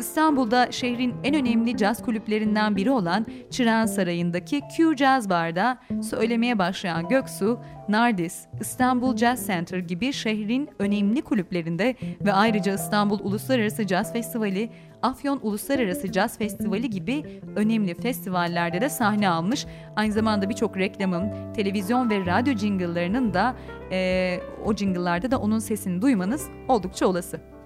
İstanbul'da 0.00 0.72
şehrin 0.72 1.14
en 1.24 1.34
önemli 1.34 1.76
caz 1.76 2.02
kulüplerinden 2.02 2.76
biri 2.76 2.90
olan 2.90 3.26
Çırağan 3.50 3.86
Sarayı'ndaki 3.86 4.60
Q 4.76 4.96
Jazz 4.96 5.30
Bar'da 5.30 5.78
söylemeye 6.02 6.58
başlayan 6.58 7.08
Göksu, 7.08 7.60
Nardis, 7.88 8.46
İstanbul 8.60 9.16
Jazz 9.16 9.46
Center 9.46 9.78
gibi 9.78 10.12
şehrin 10.12 10.68
önemli 10.78 11.22
kulüplerinde 11.22 11.96
ve 12.20 12.32
ayrıca 12.32 12.74
İstanbul 12.74 13.18
Uluslararası 13.22 13.86
Caz 13.86 14.12
Festivali, 14.12 14.70
Afyon 15.02 15.40
Uluslararası 15.42 16.12
Caz 16.12 16.38
Festivali 16.38 16.90
gibi 16.90 17.40
önemli 17.56 17.94
festivallerde 17.94 18.80
de 18.80 18.88
sahne 18.88 19.28
almış. 19.28 19.66
Aynı 19.96 20.12
zamanda 20.12 20.48
birçok 20.48 20.76
reklamın, 20.76 21.52
televizyon 21.52 22.10
ve 22.10 22.26
radyo 22.26 22.54
jingle'larının 22.54 23.34
da 23.34 23.56
e, 23.92 24.40
o 24.64 24.74
jingle'larda 24.74 25.30
da 25.30 25.38
onun 25.40 25.58
sesini 25.58 26.02
duymanız 26.02 26.48
oldukça 26.68 27.06
olası. 27.06 27.59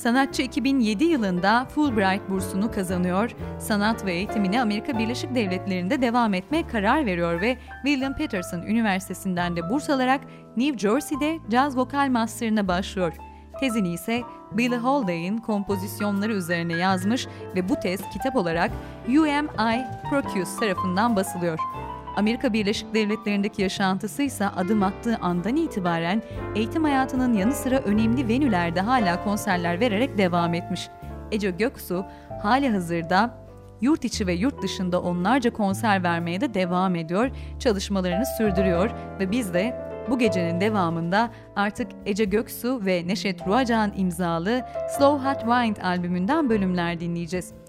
Sanatçı 0.00 0.42
2007 0.42 1.04
yılında 1.04 1.64
Fulbright 1.64 2.30
bursunu 2.30 2.70
kazanıyor, 2.70 3.30
sanat 3.58 4.04
ve 4.04 4.12
eğitimine 4.12 4.62
Amerika 4.62 4.98
Birleşik 4.98 5.34
Devletleri'nde 5.34 6.02
devam 6.02 6.34
etmeye 6.34 6.66
karar 6.66 7.06
veriyor 7.06 7.40
ve 7.40 7.58
William 7.84 8.16
Peterson 8.16 8.62
Üniversitesi'nden 8.62 9.56
de 9.56 9.70
burs 9.70 9.90
alarak 9.90 10.20
New 10.56 10.78
Jersey'de 10.78 11.38
caz 11.50 11.76
vokal 11.76 12.08
master'ına 12.08 12.68
başlıyor. 12.68 13.12
Tezini 13.60 13.92
ise 13.92 14.22
Billie 14.52 14.78
Holiday'in 14.78 15.38
kompozisyonları 15.38 16.32
üzerine 16.32 16.76
yazmış 16.76 17.26
ve 17.56 17.68
bu 17.68 17.76
tez 17.76 18.00
kitap 18.12 18.36
olarak 18.36 18.70
UMI 19.08 19.86
Procuse 20.10 20.60
tarafından 20.60 21.16
basılıyor. 21.16 21.58
Amerika 22.16 22.52
Birleşik 22.52 22.94
Devletleri'ndeki 22.94 23.62
yaşantısı 23.62 24.22
ise 24.22 24.48
adım 24.48 24.82
attığı 24.82 25.16
andan 25.16 25.56
itibaren 25.56 26.22
eğitim 26.54 26.84
hayatının 26.84 27.34
yanı 27.34 27.52
sıra 27.52 27.78
önemli 27.78 28.28
venülerde 28.28 28.80
hala 28.80 29.24
konserler 29.24 29.80
vererek 29.80 30.18
devam 30.18 30.54
etmiş. 30.54 30.88
Ece 31.32 31.50
Göksu 31.50 32.04
hali 32.42 32.70
hazırda 32.70 33.34
yurt 33.80 34.04
içi 34.04 34.26
ve 34.26 34.32
yurt 34.32 34.62
dışında 34.62 35.02
onlarca 35.02 35.52
konser 35.52 36.02
vermeye 36.02 36.40
de 36.40 36.54
devam 36.54 36.96
ediyor, 36.96 37.30
çalışmalarını 37.58 38.24
sürdürüyor 38.38 38.90
ve 39.18 39.30
biz 39.30 39.54
de 39.54 39.90
bu 40.10 40.18
gecenin 40.18 40.60
devamında 40.60 41.30
artık 41.56 41.88
Ece 42.06 42.24
Göksu 42.24 42.86
ve 42.86 43.06
Neşet 43.06 43.46
Ruacan 43.46 43.92
imzalı 43.96 44.62
Slow 44.98 45.28
Hot 45.28 45.40
Wind 45.40 45.76
albümünden 45.76 46.50
bölümler 46.50 47.00
dinleyeceğiz. 47.00 47.59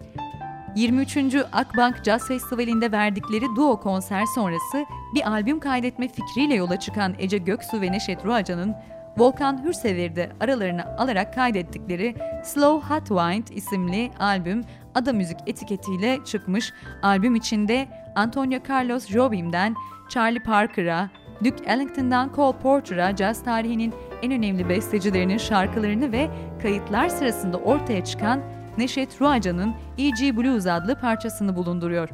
23. 0.75 1.35
Akbank 1.51 2.03
Jazz 2.03 2.27
Festivali'nde 2.27 2.91
verdikleri 2.91 3.55
duo 3.55 3.79
konser 3.79 4.25
sonrası 4.25 4.85
bir 5.15 5.31
albüm 5.31 5.59
kaydetme 5.59 6.07
fikriyle 6.07 6.55
yola 6.55 6.79
çıkan 6.79 7.15
Ece 7.19 7.37
Göksu 7.37 7.81
ve 7.81 7.91
Neşet 7.91 8.25
Ruacan'ın 8.25 8.75
Volkan 9.17 9.65
Hürsever'i 9.65 10.29
aralarına 10.39 10.95
alarak 10.97 11.33
kaydettikleri 11.33 12.15
Slow 12.43 12.95
Hot 12.95 13.07
Wind 13.07 13.57
isimli 13.57 14.11
albüm 14.19 14.61
Ada 14.95 15.13
Müzik 15.13 15.37
etiketiyle 15.47 16.19
çıkmış. 16.25 16.73
Albüm 17.01 17.35
içinde 17.35 17.87
Antonio 18.15 18.59
Carlos 18.69 19.07
Jobim'den 19.07 19.75
Charlie 20.09 20.43
Parker'a, 20.43 21.09
Duke 21.43 21.63
Ellington'dan 21.65 22.31
Cole 22.35 22.57
Porter'a 22.57 23.15
caz 23.15 23.43
tarihinin 23.43 23.93
en 24.21 24.31
önemli 24.31 24.69
bestecilerinin 24.69 25.37
şarkılarını 25.37 26.11
ve 26.11 26.29
kayıtlar 26.61 27.09
sırasında 27.09 27.57
ortaya 27.57 28.03
çıkan 28.03 28.41
Neşet 28.77 29.21
Ruaca'nın 29.21 29.73
E.G. 29.97 30.37
Blues 30.37 30.65
adlı 30.65 30.95
parçasını 30.95 31.55
bulunduruyor. 31.55 32.09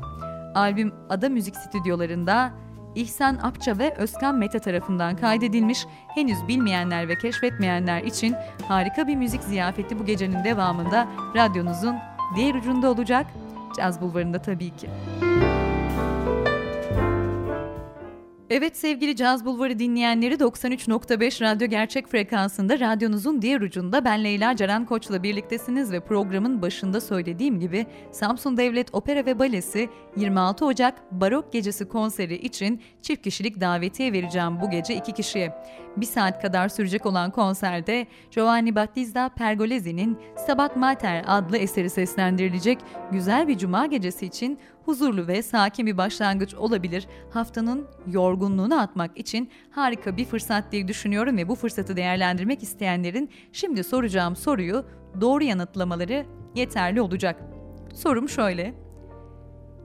Albüm 0.55 0.93
Ada 1.09 1.29
Müzik 1.29 1.55
Stüdyolarında 1.55 2.51
İhsan 2.95 3.39
Apça 3.43 3.77
ve 3.77 3.93
Özkan 3.93 4.35
Mete 4.35 4.59
tarafından 4.59 5.15
kaydedilmiş, 5.15 5.85
henüz 6.15 6.47
bilmeyenler 6.47 7.07
ve 7.07 7.17
keşfetmeyenler 7.17 8.03
için 8.03 8.35
harika 8.67 9.07
bir 9.07 9.15
müzik 9.15 9.43
ziyafeti 9.43 9.99
bu 9.99 10.05
gecenin 10.05 10.43
devamında 10.43 11.07
radyonuzun 11.35 11.95
diğer 12.35 12.55
ucunda 12.55 12.91
olacak, 12.91 13.27
Caz 13.77 14.01
Bulvarı'nda 14.01 14.41
tabii 14.41 14.75
ki. 14.75 14.89
Evet 18.49 18.77
sevgili 18.77 19.15
Caz 19.15 19.45
Bulvarı 19.45 19.79
dinleyenleri 19.79 20.33
93.5 20.33 21.41
radyo 21.41 21.67
gerçek 21.67 22.07
frekansında 22.07 22.79
radyonuzun 22.79 23.41
diğer 23.41 23.61
ucunda 23.61 24.05
ben 24.05 24.23
Leyla 24.23 24.55
Ceren 24.55 24.85
Koç'la 24.85 25.23
birliktesiniz 25.23 25.91
ve 25.91 25.99
programın 25.99 26.61
başında 26.61 27.01
söylediğim 27.01 27.59
gibi 27.59 27.85
Samsun 28.11 28.57
Devlet 28.57 28.93
Opera 28.93 29.25
ve 29.25 29.39
Balesi 29.39 29.89
26 30.15 30.65
Ocak 30.65 31.11
Barok 31.11 31.53
Gecesi 31.53 31.87
konseri 31.87 32.35
için 32.35 32.81
çift 33.01 33.21
kişilik 33.23 33.61
davetiye 33.61 34.13
vereceğim 34.13 34.61
bu 34.61 34.69
gece 34.69 34.95
iki 34.95 35.11
kişiye. 35.13 35.53
Bir 35.97 36.05
saat 36.05 36.41
kadar 36.41 36.69
sürecek 36.69 37.05
olan 37.05 37.31
konserde 37.31 38.07
Giovanni 38.31 38.75
Battista 38.75 39.29
Pergolesi'nin 39.29 40.17
Stabat 40.37 40.75
Mater 40.75 41.23
adlı 41.27 41.57
eseri 41.57 41.89
seslendirilecek 41.89 42.79
güzel 43.11 43.47
bir 43.47 43.57
cuma 43.57 43.85
gecesi 43.85 44.25
için 44.25 44.59
huzurlu 44.85 45.27
ve 45.27 45.41
sakin 45.41 45.85
bir 45.85 45.97
başlangıç 45.97 46.53
olabilir. 46.55 47.07
Haftanın 47.29 47.87
yorgunluğunu 48.07 48.81
atmak 48.81 49.17
için 49.17 49.49
harika 49.71 50.17
bir 50.17 50.25
fırsat 50.25 50.71
diye 50.71 50.87
düşünüyorum 50.87 51.37
ve 51.37 51.47
bu 51.47 51.55
fırsatı 51.55 51.97
değerlendirmek 51.97 52.63
isteyenlerin 52.63 53.29
şimdi 53.51 53.83
soracağım 53.83 54.35
soruyu 54.35 54.85
doğru 55.21 55.43
yanıtlamaları 55.43 56.25
yeterli 56.55 57.01
olacak. 57.01 57.41
Sorum 57.93 58.29
şöyle. 58.29 58.86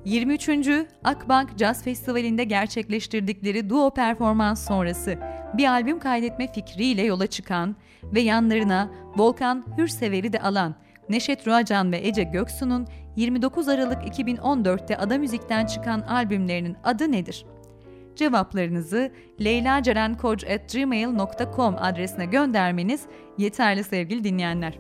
23. 0.05 0.69
Akbank 1.05 1.59
Jazz 1.59 1.83
Festivali'nde 1.83 2.45
gerçekleştirdikleri 2.45 3.71
duo 3.71 3.91
performans 3.91 4.69
sonrası 4.69 5.19
bir 5.55 5.67
albüm 5.67 5.99
kaydetme 5.99 6.53
fikriyle 6.53 7.03
yola 7.03 7.27
çıkan 7.27 7.77
ve 8.05 8.21
yanlarına 8.21 8.91
Volkan 9.17 9.65
Hürsever'i 9.79 10.33
de 10.33 10.41
alan 10.41 10.75
Neşet 11.09 11.49
Ruacan 11.49 11.93
ve 11.93 12.07
Ece 12.07 12.23
Göksu'nun 12.23 12.87
29 13.17 13.69
Aralık 13.69 14.03
2014'te 14.03 14.97
Ada 14.97 15.19
Müzik'ten 15.19 15.67
çıkan 15.67 16.01
albümlerinin 16.01 16.77
adı 16.85 17.13
nedir? 17.13 17.47
Cevaplarınızı 18.17 19.13
leylacerenkoc.gmail.com 19.41 21.77
adresine 21.79 22.27
göndermeniz 22.27 23.03
yeterli 23.39 23.85
sevgili 23.85 24.25
dinleyenler. 24.25 24.79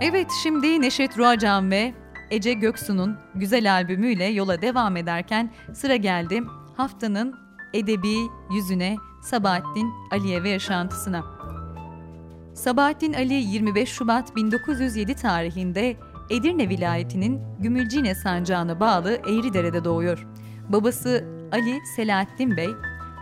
Evet 0.00 0.26
şimdi 0.42 0.80
Neşet 0.80 1.18
Ruacan 1.18 1.70
ve 1.70 1.92
Ece 2.30 2.52
Göksu'nun 2.52 3.16
güzel 3.34 3.72
albümüyle 3.72 4.24
yola 4.24 4.62
devam 4.62 4.96
ederken 4.96 5.52
sıra 5.74 5.96
geldi 5.96 6.42
haftanın 6.76 7.34
edebi 7.72 8.16
yüzüne 8.54 8.96
Sabahattin 9.22 9.92
Aliye 10.10 10.42
ve 10.42 10.48
yaşantısına. 10.48 11.24
Sabahattin 12.54 13.12
Ali 13.12 13.34
25 13.34 13.88
Şubat 13.88 14.36
1907 14.36 15.14
tarihinde 15.14 15.96
Edirne 16.30 16.68
vilayetinin 16.68 17.40
Gümülcine 17.60 18.14
sancağına 18.14 18.80
bağlı 18.80 19.10
Eğridere'de 19.10 19.84
doğuyor. 19.84 20.26
Babası 20.68 21.24
Ali 21.52 21.78
Selahattin 21.96 22.56
Bey, 22.56 22.68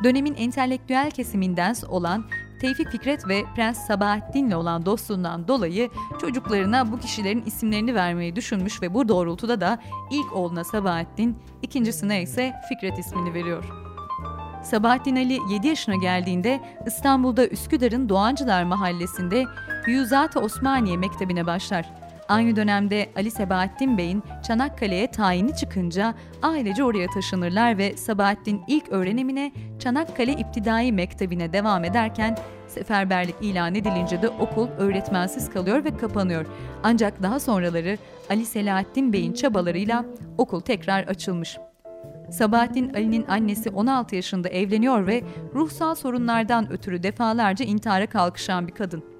dönemin 0.04 0.34
entelektüel 0.34 1.10
kesiminden 1.10 1.74
olan 1.88 2.24
Tevfik 2.64 2.90
Fikret 2.90 3.28
ve 3.28 3.44
Prens 3.56 3.86
Sabahattin'le 3.86 4.52
olan 4.52 4.86
dostluğundan 4.86 5.48
dolayı 5.48 5.90
çocuklarına 6.20 6.92
bu 6.92 7.00
kişilerin 7.00 7.42
isimlerini 7.46 7.94
vermeyi 7.94 8.36
düşünmüş 8.36 8.82
ve 8.82 8.94
bu 8.94 9.08
doğrultuda 9.08 9.60
da 9.60 9.78
ilk 10.10 10.32
oğluna 10.32 10.64
Sabahattin, 10.64 11.38
ikincisine 11.62 12.22
ise 12.22 12.54
Fikret 12.68 12.98
ismini 12.98 13.34
veriyor. 13.34 13.64
Sabahattin 14.62 15.16
Ali 15.16 15.38
7 15.52 15.68
yaşına 15.68 15.94
geldiğinde 15.96 16.60
İstanbul'da 16.86 17.46
Üsküdar'ın 17.46 18.08
Doğancılar 18.08 18.64
Mahallesi'nde 18.64 19.44
Hüyuzat-ı 19.86 20.40
Osmaniye 20.40 20.96
Mektebi'ne 20.96 21.46
başlar. 21.46 22.03
Aynı 22.28 22.56
dönemde 22.56 23.10
Ali 23.16 23.30
Sebahattin 23.30 23.98
Bey'in 23.98 24.22
Çanakkale'ye 24.46 25.10
tayini 25.10 25.56
çıkınca 25.56 26.14
ailece 26.42 26.84
oraya 26.84 27.06
taşınırlar 27.06 27.78
ve 27.78 27.96
Sabahattin 27.96 28.62
ilk 28.68 28.88
öğrenimine 28.88 29.52
Çanakkale 29.78 30.32
İptidai 30.32 30.92
Mektebi'ne 30.92 31.52
devam 31.52 31.84
ederken 31.84 32.38
seferberlik 32.68 33.34
ilan 33.40 33.74
edilince 33.74 34.22
de 34.22 34.28
okul 34.28 34.68
öğretmensiz 34.68 35.50
kalıyor 35.50 35.84
ve 35.84 35.96
kapanıyor. 35.96 36.46
Ancak 36.82 37.22
daha 37.22 37.40
sonraları 37.40 37.98
Ali 38.30 38.46
Selahattin 38.46 39.12
Bey'in 39.12 39.32
çabalarıyla 39.32 40.04
okul 40.38 40.60
tekrar 40.60 41.02
açılmış. 41.02 41.58
Sabahattin 42.30 42.94
Ali'nin 42.94 43.24
annesi 43.28 43.70
16 43.70 44.16
yaşında 44.16 44.48
evleniyor 44.48 45.06
ve 45.06 45.22
ruhsal 45.54 45.94
sorunlardan 45.94 46.72
ötürü 46.72 47.02
defalarca 47.02 47.64
intihara 47.64 48.06
kalkışan 48.06 48.66
bir 48.66 48.72
kadın. 48.72 49.13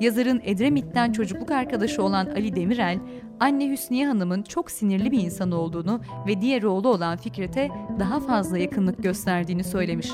Yazarın 0.00 0.40
Edremit'ten 0.44 1.12
çocukluk 1.12 1.50
arkadaşı 1.50 2.02
olan 2.02 2.26
Ali 2.26 2.56
Demirel, 2.56 2.98
anne 3.40 3.70
Hüsniye 3.70 4.06
Hanım'ın 4.06 4.42
çok 4.42 4.70
sinirli 4.70 5.10
bir 5.10 5.20
insan 5.20 5.50
olduğunu 5.50 6.00
ve 6.26 6.40
diğer 6.40 6.62
oğlu 6.62 6.88
olan 6.88 7.16
Fikret'e 7.16 7.68
daha 7.98 8.20
fazla 8.20 8.58
yakınlık 8.58 9.02
gösterdiğini 9.02 9.64
söylemiş. 9.64 10.10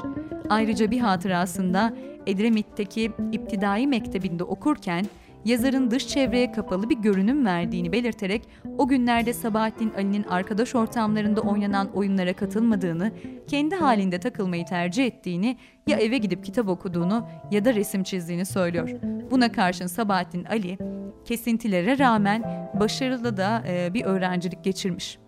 Ayrıca 0.48 0.90
bir 0.90 0.98
hatırasında 0.98 1.94
Edremit'teki 2.26 3.12
İptidai 3.32 3.86
Mektebi'nde 3.86 4.44
okurken 4.44 5.06
yazarın 5.44 5.90
dış 5.90 6.08
çevreye 6.08 6.52
kapalı 6.52 6.90
bir 6.90 6.98
görünüm 6.98 7.46
verdiğini 7.46 7.92
belirterek 7.92 8.42
o 8.78 8.88
günlerde 8.88 9.32
Sabahattin 9.32 9.92
Ali'nin 9.96 10.22
arkadaş 10.22 10.74
ortamlarında 10.74 11.40
oynanan 11.40 11.88
oyunlara 11.94 12.32
katılmadığını, 12.32 13.12
kendi 13.46 13.74
halinde 13.74 14.20
takılmayı 14.20 14.64
tercih 14.64 15.06
ettiğini, 15.06 15.56
ya 15.86 15.98
eve 15.98 16.18
gidip 16.18 16.44
kitap 16.44 16.68
okuduğunu 16.68 17.26
ya 17.50 17.64
da 17.64 17.74
resim 17.74 18.02
çizdiğini 18.02 18.46
söylüyor. 18.46 18.90
Buna 19.30 19.52
karşın 19.52 19.86
Sabahattin 19.86 20.44
Ali 20.44 20.78
kesintilere 21.24 21.98
rağmen 21.98 22.70
başarılı 22.80 23.36
da 23.36 23.64
bir 23.94 24.04
öğrencilik 24.04 24.64
geçirmiş. 24.64 25.18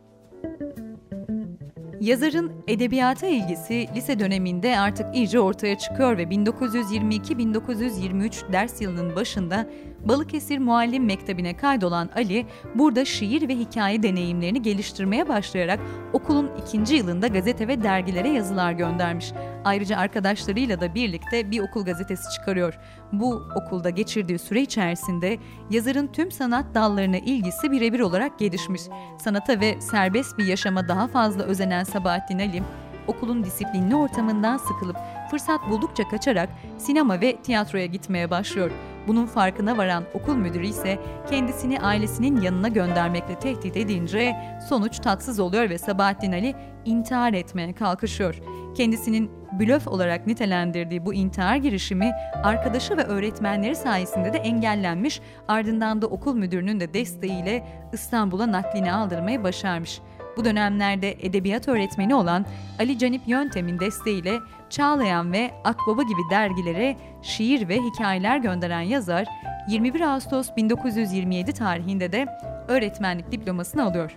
Yazarın 2.01 2.53
edebiyata 2.69 3.27
ilgisi 3.27 3.89
lise 3.95 4.19
döneminde 4.19 4.79
artık 4.79 5.17
iyice 5.17 5.41
ortaya 5.41 5.79
çıkıyor 5.79 6.19
ve 6.19 6.23
1922-1923 6.23 8.53
ders 8.53 8.83
yılının 8.83 9.17
başında 9.17 9.67
Balıkesir 10.09 10.59
Muallim 10.59 11.05
Mektebi'ne 11.05 11.57
kaydolan 11.57 12.11
Ali, 12.17 12.47
burada 12.75 13.05
şiir 13.05 13.49
ve 13.49 13.55
hikaye 13.57 14.03
deneyimlerini 14.03 14.63
geliştirmeye 14.63 15.29
başlayarak 15.29 15.81
okulun 16.13 16.51
ikinci 16.63 16.95
yılında 16.95 17.27
gazete 17.27 17.69
ve 17.69 17.83
dergilere 17.83 18.29
yazılar 18.29 18.73
göndermiş. 18.73 19.33
Ayrıca 19.65 19.97
arkadaşlarıyla 19.97 20.81
da 20.81 20.95
birlikte 20.95 21.51
bir 21.51 21.61
okul 21.61 21.85
gazetesi 21.85 22.31
çıkarıyor. 22.31 22.79
Bu 23.13 23.43
okulda 23.57 23.91
geçirdiği 23.91 24.39
süre 24.39 24.63
içerisinde 24.63 25.39
yazarın 25.71 26.07
tüm 26.07 26.31
sanat 26.31 26.75
dallarına 26.75 27.19
ilgisi 27.19 27.71
birebir 27.71 28.01
olarak 28.01 28.39
gelişmiş. 28.39 28.83
Sanata 29.19 29.61
ve 29.61 29.81
serbest 29.81 30.39
bir 30.39 30.47
yaşama 30.47 30.89
daha 30.89 31.07
fazla 31.07 31.43
özenen 31.43 31.85
Sabahattin 31.85 32.39
Ali, 32.39 32.63
okulun 33.07 33.45
disiplinli 33.45 33.95
ortamından 33.97 34.57
sıkılıp 34.57 34.97
fırsat 35.31 35.61
buldukça 35.71 36.09
kaçarak 36.09 36.49
sinema 36.79 37.21
ve 37.21 37.37
tiyatroya 37.37 37.87
gitmeye 37.87 38.31
başlıyor. 38.31 38.71
Bunun 39.07 39.27
farkına 39.27 39.77
varan 39.77 40.05
okul 40.15 40.37
müdürü 40.37 40.67
ise 40.67 40.99
kendisini 41.31 41.81
ailesinin 41.81 42.41
yanına 42.41 42.69
göndermekle 42.69 43.39
tehdit 43.39 43.77
edince 43.77 44.37
sonuç 44.69 44.99
tatsız 44.99 45.41
oluyor 45.41 45.71
ve 45.71 45.79
Sabahattin 45.79 46.33
Ali 46.33 46.55
intihar 46.85 47.33
etmeye 47.33 47.73
kalkışıyor. 47.73 48.41
Kendisinin 48.77 49.31
blöf 49.53 49.89
olarak 49.89 50.27
nitelendirdiği 50.27 51.07
bu 51.07 51.15
intihar 51.15 51.57
girişimi 51.57 52.13
arkadaşı 52.45 52.97
ve 52.97 53.05
öğretmenleri 53.05 53.77
sayesinde 53.77 54.33
de 54.33 54.39
engellenmiş 54.39 55.21
ardından 55.49 56.03
da 56.03 56.07
okul 56.07 56.35
müdürünün 56.35 56.81
de 56.81 56.95
desteğiyle 56.95 57.67
İstanbul'a 57.93 58.53
naklini 58.53 58.93
aldırmayı 58.93 59.43
başarmış. 59.43 60.01
Bu 60.37 60.45
dönemlerde 60.45 61.13
edebiyat 61.21 61.69
öğretmeni 61.69 62.15
olan 62.15 62.47
Ali 62.79 62.99
Canip 62.99 63.29
Yöntem'in 63.29 63.81
desteğiyle 63.81 64.39
Çağlayan 64.71 65.33
ve 65.33 65.51
Akbaba 65.65 66.03
gibi 66.03 66.21
dergilere 66.31 66.97
şiir 67.23 67.69
ve 67.69 67.79
hikayeler 67.81 68.39
gönderen 68.39 68.81
yazar 68.81 69.27
21 69.69 70.01
Ağustos 70.01 70.49
1927 70.57 71.53
tarihinde 71.53 72.13
de 72.13 72.27
öğretmenlik 72.69 73.33
diplomasını 73.33 73.85
alıyor. 73.85 74.17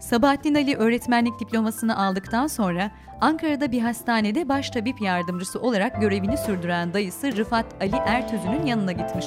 Sabahattin 0.00 0.54
Ali 0.54 0.76
öğretmenlik 0.76 1.40
diplomasını 1.40 1.98
aldıktan 1.98 2.46
sonra 2.46 2.90
Ankara'da 3.20 3.72
bir 3.72 3.80
hastanede 3.80 4.48
baş 4.48 4.70
tabip 4.70 5.00
yardımcısı 5.00 5.60
olarak 5.60 6.00
görevini 6.00 6.38
sürdüren 6.38 6.94
dayısı 6.94 7.36
Rıfat 7.36 7.66
Ali 7.80 7.96
Ertözü'nün 8.06 8.66
yanına 8.66 8.92
gitmiş. 8.92 9.26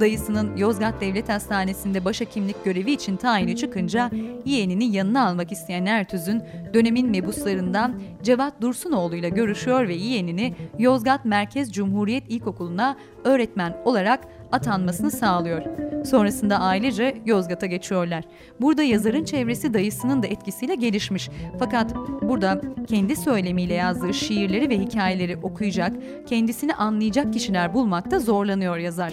Dayısının 0.00 0.56
Yozgat 0.56 1.00
Devlet 1.00 1.28
Hastanesi'nde 1.28 2.04
başhekimlik 2.04 2.64
görevi 2.64 2.92
için 2.92 3.16
tayini 3.16 3.56
çıkınca 3.56 4.10
yeğenini 4.44 4.96
yanına 4.96 5.28
almak 5.28 5.52
isteyen 5.52 5.86
Ertözün 5.86 6.42
dönemin 6.74 7.10
mebuslarından 7.10 8.00
Cevat 8.22 8.60
Dursunoğlu 8.60 9.16
ile 9.16 9.28
görüşüyor 9.28 9.88
ve 9.88 9.94
yeğenini 9.94 10.54
Yozgat 10.78 11.24
Merkez 11.24 11.72
Cumhuriyet 11.72 12.24
İlkokulu'na 12.28 12.96
öğretmen 13.24 13.76
olarak 13.84 14.20
atanmasını 14.52 15.10
sağlıyor. 15.10 15.62
Sonrasında 16.04 16.58
ailece 16.60 17.16
Yozgat'a 17.26 17.66
geçiyorlar. 17.66 18.24
Burada 18.60 18.82
yazarın 18.82 19.24
çevresi 19.24 19.74
dayısının 19.74 20.22
da 20.22 20.26
etkisiyle 20.26 20.74
gelişmiş. 20.74 21.30
Fakat 21.58 21.94
burada 22.22 22.60
kendi 22.86 23.16
söylemiyle 23.28 23.74
yazdığı 23.74 24.14
şiirleri 24.14 24.70
ve 24.70 24.78
hikayeleri 24.78 25.36
okuyacak, 25.36 25.92
kendisini 26.26 26.74
anlayacak 26.74 27.32
kişiler 27.32 27.74
bulmakta 27.74 28.18
zorlanıyor 28.18 28.76
yazar. 28.76 29.12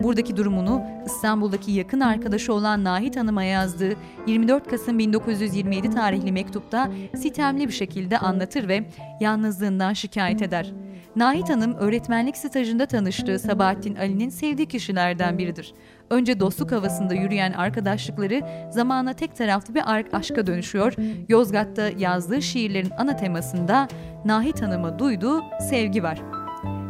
Buradaki 0.00 0.36
durumunu 0.36 0.82
İstanbul'daki 1.06 1.72
yakın 1.72 2.00
arkadaşı 2.00 2.52
olan 2.52 2.84
Nahit 2.84 3.16
Hanım'a 3.16 3.44
yazdığı 3.44 3.96
24 4.26 4.68
Kasım 4.70 4.98
1927 4.98 5.90
tarihli 5.90 6.32
mektupta 6.32 6.90
sitemli 7.16 7.68
bir 7.68 7.72
şekilde 7.72 8.18
anlatır 8.18 8.68
ve 8.68 8.84
yalnızlığından 9.20 9.92
şikayet 9.92 10.42
eder. 10.42 10.72
Nahit 11.16 11.50
Hanım 11.50 11.74
öğretmenlik 11.74 12.36
stajında 12.36 12.86
tanıştığı 12.86 13.38
Sabahattin 13.38 13.94
Ali'nin 13.94 14.28
sevdiği 14.28 14.68
kişilerden 14.68 15.38
biridir. 15.38 15.74
Önce 16.10 16.40
dostluk 16.40 16.72
havasında 16.72 17.14
yürüyen 17.14 17.52
arkadaşlıkları 17.52 18.42
zamana 18.70 19.12
tek 19.12 19.36
taraflı 19.36 19.74
bir 19.74 19.82
aşka 20.12 20.46
dönüşüyor. 20.46 20.94
Yozgat'ta 21.28 21.88
yazdığı 21.98 22.42
şiirlerin 22.42 22.90
ana 22.98 23.16
temasında 23.16 23.88
Nahit 24.24 24.62
Hanım'a 24.62 24.98
duyduğu 24.98 25.42
sevgi 25.60 26.02
var. 26.02 26.22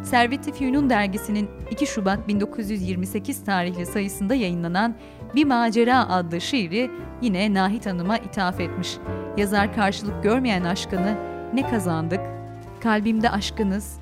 Servet-i 0.04 0.52
Fünun 0.52 0.90
dergisinin 0.90 1.50
2 1.70 1.86
Şubat 1.86 2.28
1928 2.28 3.44
tarihli 3.44 3.86
sayısında 3.86 4.34
yayınlanan 4.34 4.94
Bir 5.34 5.44
Macera 5.44 6.08
adlı 6.08 6.40
şiiri 6.40 6.90
yine 7.22 7.54
Nahit 7.54 7.86
Hanım'a 7.86 8.18
ithaf 8.18 8.60
etmiş. 8.60 8.96
Yazar 9.36 9.74
karşılık 9.74 10.22
görmeyen 10.22 10.64
aşkını 10.64 11.16
ne 11.54 11.70
kazandık? 11.70 12.20
Kalbimde 12.82 13.30
aşkınız, 13.30 13.98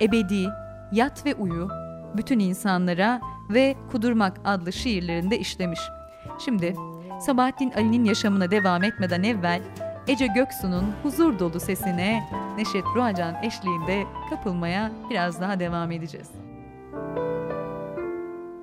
ebedi, 0.00 0.46
yat 0.92 1.26
ve 1.26 1.34
uyu, 1.34 1.68
bütün 2.16 2.38
insanlara 2.38 3.20
ve 3.50 3.76
Kudurmak 3.90 4.40
adlı 4.44 4.72
şiirlerinde 4.72 5.38
işlemiş. 5.38 5.80
Şimdi 6.44 6.74
Sabahattin 7.20 7.70
Ali'nin 7.70 8.04
yaşamına 8.04 8.50
devam 8.50 8.82
etmeden 8.84 9.22
evvel 9.22 9.62
Ece 10.08 10.26
Göksu'nun 10.26 10.84
huzur 11.02 11.38
dolu 11.38 11.60
sesine 11.60 12.28
Neşet 12.56 12.84
Ruacan 12.94 13.42
eşliğinde 13.42 14.04
kapılmaya 14.30 14.92
biraz 15.10 15.40
daha 15.40 15.60
devam 15.60 15.92
edeceğiz. 15.92 16.28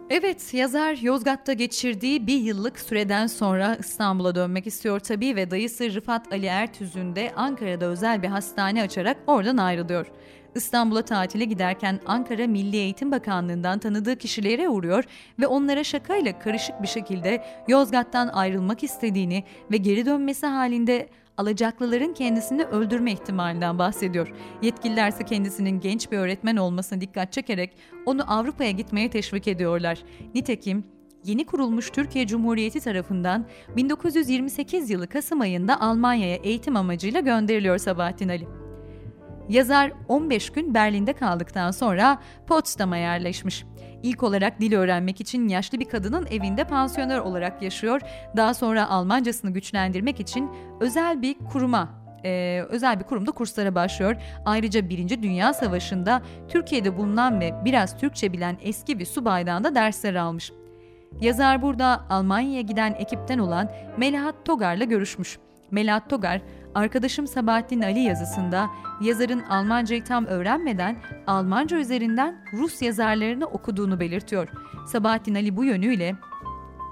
Evet, 0.10 0.54
yazar 0.54 0.98
Yozgat'ta 1.02 1.54
geçirdiği 1.54 2.28
bir 2.28 2.38
yıllık 2.38 2.80
süreden 2.80 3.28
sonra 3.28 3.78
İstanbul'a 3.80 4.36
dönmek 4.36 4.68
istiyor 4.68 5.00
tabii 5.00 5.36
ve 5.36 5.52
dayısı 5.52 5.94
Rıfat 5.94 6.34
Ali 6.34 6.46
Ertüz'ün 6.46 7.16
de 7.16 7.34
Ankara'da 7.36 7.86
özel 7.86 8.24
bir 8.24 8.28
hastane 8.28 8.84
açarak 8.84 9.18
oradan 9.28 9.58
ayrılıyor. 9.58 10.06
İstanbul'a 10.56 11.02
tatile 11.02 11.46
giderken 11.46 12.00
Ankara 12.06 12.48
Milli 12.48 12.76
Eğitim 12.78 13.12
Bakanlığı'ndan 13.12 13.80
tanıdığı 13.80 14.16
kişilere 14.16 14.70
uğruyor 14.70 15.04
ve 15.40 15.48
onlara 15.48 15.84
şakayla 15.84 16.40
karışık 16.40 16.82
bir 16.82 16.88
şekilde 16.88 17.44
Yozgat'tan 17.68 18.28
ayrılmak 18.28 18.84
istediğini 18.84 19.44
ve 19.72 19.78
geri 19.78 20.06
dönmesi 20.06 20.46
halinde 20.46 21.10
alacaklıların 21.38 22.14
kendisini 22.14 22.64
öldürme 22.64 23.12
ihtimalinden 23.12 23.80
bahsediyor. 23.80 24.34
Yetkililer 24.62 25.10
ise 25.10 25.26
kendisinin 25.26 25.80
genç 25.80 26.12
bir 26.12 26.18
öğretmen 26.18 26.56
olmasına 26.56 27.02
dikkat 27.02 27.34
çekerek 27.34 27.78
onu 28.06 28.34
Avrupa'ya 28.34 28.72
gitmeye 28.72 29.10
teşvik 29.10 29.48
ediyorlar. 29.48 30.04
Nitekim 30.36 30.84
yeni 31.26 31.46
kurulmuş 31.46 31.90
Türkiye 31.90 32.28
Cumhuriyeti 32.28 32.80
tarafından 32.80 33.46
1928 33.76 34.90
yılı 34.90 35.08
Kasım 35.08 35.42
ayında 35.42 35.82
Almanya'ya 35.82 36.36
eğitim 36.36 36.76
amacıyla 36.76 37.20
gönderiliyor 37.20 37.78
Sabahattin 37.78 38.30
Ali. 38.30 38.61
Yazar 39.52 39.92
15 40.08 40.50
gün 40.50 40.74
Berlin'de 40.74 41.14
kaldıktan 41.14 41.72
sonra 41.72 42.20
Potsdam'a 42.48 42.98
yerleşmiş. 42.98 43.66
İlk 44.04 44.24
olarak 44.24 44.62
dil 44.62 44.74
öğrenmek 44.74 45.22
için 45.22 45.48
yaşlı 45.48 45.80
bir 45.80 45.90
kadının 45.90 46.26
evinde 46.26 46.64
pansiyoner 46.64 47.20
olarak 47.20 47.62
yaşıyor. 47.62 48.02
Daha 48.38 48.54
sonra 48.54 48.90
Almancasını 48.90 49.52
güçlendirmek 49.52 50.20
için 50.20 50.52
özel 50.80 51.22
bir 51.22 51.36
kuruma 51.52 51.90
e, 52.26 52.62
özel 52.70 53.00
bir 53.00 53.04
kurumda 53.04 53.32
kurslara 53.32 53.76
başlıyor. 53.76 54.16
Ayrıca 54.46 54.90
Birinci 54.90 55.24
Dünya 55.24 55.54
Savaşı'nda 55.54 56.22
Türkiye'de 56.48 56.98
bulunan 56.98 57.40
ve 57.40 57.54
biraz 57.66 57.98
Türkçe 57.98 58.34
bilen 58.34 58.58
eski 58.62 59.00
bir 59.00 59.06
subaydan 59.06 59.64
da 59.64 59.76
dersler 59.76 60.16
almış. 60.16 60.52
Yazar 61.22 61.62
burada 61.62 62.02
Almanya'ya 62.10 62.62
giden 62.62 62.94
ekipten 62.94 63.40
olan 63.40 63.72
Melahat 63.98 64.46
Togar'la 64.46 64.84
görüşmüş. 64.84 65.38
Melahat 65.72 66.10
Togar, 66.10 66.42
arkadaşım 66.76 67.28
Sabahattin 67.28 67.82
Ali 67.82 68.00
yazısında 68.00 68.70
yazarın 69.02 69.40
Almancayı 69.40 70.04
tam 70.04 70.26
öğrenmeden 70.26 70.98
Almanca 71.28 71.78
üzerinden 71.78 72.36
Rus 72.54 72.82
yazarlarını 72.82 73.46
okuduğunu 73.46 74.00
belirtiyor. 74.00 74.48
Sabahattin 74.88 75.36
Ali 75.36 75.58
bu 75.58 75.64
yönüyle 75.64 76.16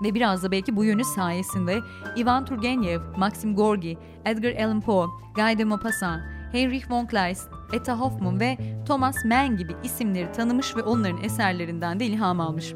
ve 0.03 0.13
biraz 0.13 0.43
da 0.43 0.51
belki 0.51 0.75
bu 0.75 0.85
yönü 0.85 1.03
sayesinde 1.03 1.79
Ivan 2.17 2.45
Turgenev, 2.45 3.01
Maxim 3.17 3.55
Gorki, 3.55 3.97
Edgar 4.25 4.65
Allan 4.65 4.81
Poe, 4.81 5.07
Guy 5.35 5.57
de 5.57 5.63
Maupassant, 5.63 6.21
Heinrich 6.51 6.91
von 6.91 7.05
Kleist, 7.05 7.49
Etta 7.73 7.99
Hoffmann 7.99 8.39
ve 8.39 8.57
Thomas 8.87 9.25
Mann 9.25 9.57
gibi 9.57 9.75
isimleri 9.83 10.31
tanımış 10.31 10.75
ve 10.75 10.81
onların 10.81 11.23
eserlerinden 11.23 11.99
de 11.99 12.05
ilham 12.05 12.39
almış. 12.39 12.73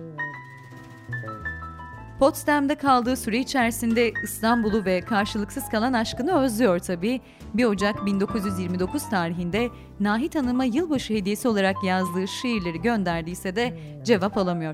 Potsdam'da 2.24 2.76
kaldığı 2.76 3.16
süre 3.16 3.38
içerisinde 3.38 4.14
İstanbul'u 4.24 4.86
ve 4.86 5.02
karşılıksız 5.02 5.70
kalan 5.70 5.94
aşkını 5.94 6.40
özlüyor 6.40 6.80
tabii. 6.80 7.22
1 7.54 7.66
Ocak 7.66 8.06
1929 8.06 9.10
tarihinde 9.10 9.70
Nahit 10.00 10.36
Hanım'a 10.36 10.66
yılbaşı 10.66 11.14
hediyesi 11.14 11.48
olarak 11.48 11.84
yazdığı 11.84 12.28
şiirleri 12.28 12.82
gönderdiyse 12.82 13.56
de 13.56 13.80
cevap 14.04 14.38
alamıyor. 14.38 14.74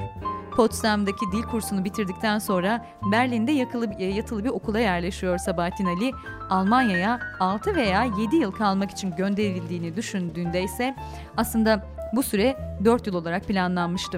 Potsdam'daki 0.56 1.26
dil 1.32 1.44
kursunu 1.44 1.86
bitirdikten 1.86 2.40
sonra 2.40 2.86
Berlin'de 3.12 3.52
yakılı, 3.52 4.02
yatılı 4.02 4.44
bir 4.44 4.50
okula 4.50 4.80
yerleşiyor 4.80 5.38
Sabahattin 5.38 5.86
Ali. 5.86 6.12
Almanya'ya 6.50 7.20
6 7.40 7.76
veya 7.76 8.04
7 8.04 8.36
yıl 8.36 8.52
kalmak 8.52 8.92
için 8.92 9.16
gönderildiğini 9.16 9.96
düşündüğünde 9.96 10.64
ise 10.64 10.96
aslında 11.38 11.86
bu 12.14 12.24
süre 12.24 12.78
4 12.86 13.08
yıl 13.08 13.14
olarak 13.14 13.48
planlanmıştı. 13.48 14.18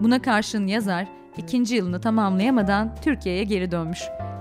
Buna 0.00 0.22
karşın 0.22 0.66
yazar 0.66 1.21
ikinci 1.36 1.74
yılını 1.74 2.00
tamamlayamadan 2.00 2.94
Türkiye'ye 3.02 3.44
geri 3.44 3.70
dönmüş. 3.70 4.00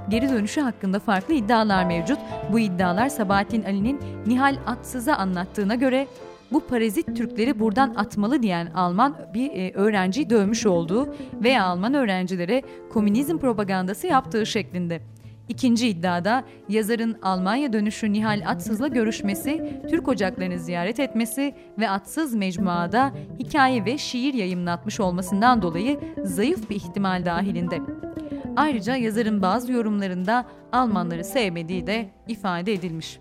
Geri 0.10 0.30
dönüşü 0.30 0.62
hakkında 0.62 1.00
farklı 1.00 1.34
iddialar 1.34 1.86
mevcut. 1.86 2.20
Bu 2.52 2.60
iddialar 2.60 3.10
Sabahattin 3.10 3.64
Ali'nin 3.64 4.00
Nihal 4.26 4.56
Atsız'a 4.66 5.16
anlattığına 5.16 5.76
göre 5.76 6.08
bu 6.52 6.60
parazit 6.60 7.18
Türkleri 7.18 7.60
buradan 7.60 7.94
atmalı 7.96 8.44
diyen 8.44 8.72
Alman 8.76 9.16
bir 9.34 9.52
e, 9.52 9.72
öğrenciyi 9.74 10.30
dövmüş 10.30 10.66
olduğu 10.66 11.16
veya 11.34 11.64
Alman 11.64 11.94
öğrencilere 11.94 12.62
komünizm 12.94 13.38
propagandası 13.38 14.08
yaptığı 14.08 14.46
şeklinde. 14.46 15.02
İkinci 15.52 15.88
iddiada 15.88 16.44
yazarın 16.70 17.18
Almanya 17.22 17.74
dönüşü 17.74 18.14
Nihal 18.14 18.42
Atsız'la 18.46 18.88
görüşmesi, 18.88 19.82
Türk 19.90 20.08
ocaklarını 20.08 20.60
ziyaret 20.60 21.00
etmesi 21.00 21.56
ve 21.80 21.90
Atsız 21.90 22.34
mecmuada 22.34 23.14
hikaye 23.40 23.86
ve 23.86 23.98
şiir 23.98 24.34
yayımlatmış 24.34 25.00
olmasından 25.00 25.62
dolayı 25.62 26.00
zayıf 26.24 26.70
bir 26.70 26.76
ihtimal 26.76 27.26
dahilinde. 27.26 27.80
Ayrıca 28.56 28.96
yazarın 28.96 29.42
bazı 29.42 29.72
yorumlarında 29.72 30.46
Almanları 30.72 31.24
sevmediği 31.24 31.88
de 31.88 32.10
ifade 32.28 32.74
edilmiş. 32.74 33.20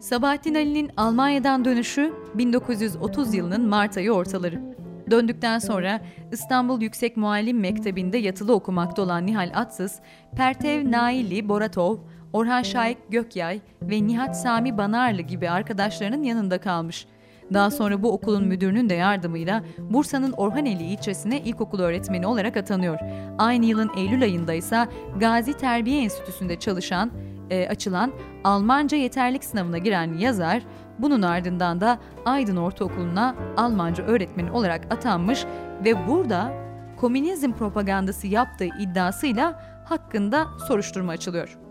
Sabahattin 0.00 0.54
Ali'nin 0.54 0.90
Almanya'dan 0.96 1.64
dönüşü 1.64 2.12
1930 2.34 3.34
yılının 3.34 3.68
Mart 3.68 3.96
ayı 3.96 4.12
ortaları. 4.12 4.72
Döndükten 5.10 5.58
sonra 5.58 6.00
İstanbul 6.32 6.80
Yüksek 6.80 7.16
Muallim 7.16 7.60
Mektebi'nde 7.60 8.18
yatılı 8.18 8.54
okumakta 8.54 9.02
olan 9.02 9.26
Nihal 9.26 9.50
Atsız, 9.54 10.00
Pertev 10.36 10.90
Naili 10.90 11.48
Boratov, 11.48 11.96
Orhan 12.32 12.62
Şahik 12.62 12.98
Gökyay 13.10 13.60
ve 13.82 14.06
Nihat 14.06 14.40
Sami 14.40 14.78
Banarlı 14.78 15.22
gibi 15.22 15.50
arkadaşlarının 15.50 16.22
yanında 16.22 16.58
kalmış. 16.58 17.06
Daha 17.54 17.70
sonra 17.70 18.02
bu 18.02 18.12
okulun 18.12 18.44
müdürünün 18.46 18.88
de 18.88 18.94
yardımıyla 18.94 19.64
Bursa'nın 19.78 20.32
Orhaneli 20.32 20.82
ilçesine 20.82 21.40
ilkokul 21.40 21.80
öğretmeni 21.80 22.26
olarak 22.26 22.56
atanıyor. 22.56 22.98
Aynı 23.38 23.66
yılın 23.66 23.90
Eylül 23.96 24.22
ayında 24.22 24.54
ise 24.54 24.86
Gazi 25.20 25.52
Terbiye 25.52 26.02
Enstitüsü'nde 26.02 26.58
çalışan, 26.58 27.10
e, 27.50 27.68
açılan 27.68 28.12
Almanca 28.44 28.96
yeterlik 28.96 29.44
sınavına 29.44 29.78
giren 29.78 30.12
yazar, 30.18 30.62
bunun 31.02 31.22
ardından 31.22 31.80
da 31.80 31.98
Aydın 32.24 32.56
Ortaokulu'na 32.56 33.34
Almanca 33.56 34.04
öğretmeni 34.04 34.50
olarak 34.50 34.92
atanmış 34.92 35.44
ve 35.84 36.08
burada 36.08 36.52
komünizm 36.96 37.52
propagandası 37.52 38.26
yaptığı 38.26 38.68
iddiasıyla 38.80 39.62
hakkında 39.84 40.46
soruşturma 40.68 41.12
açılıyor. 41.12 41.61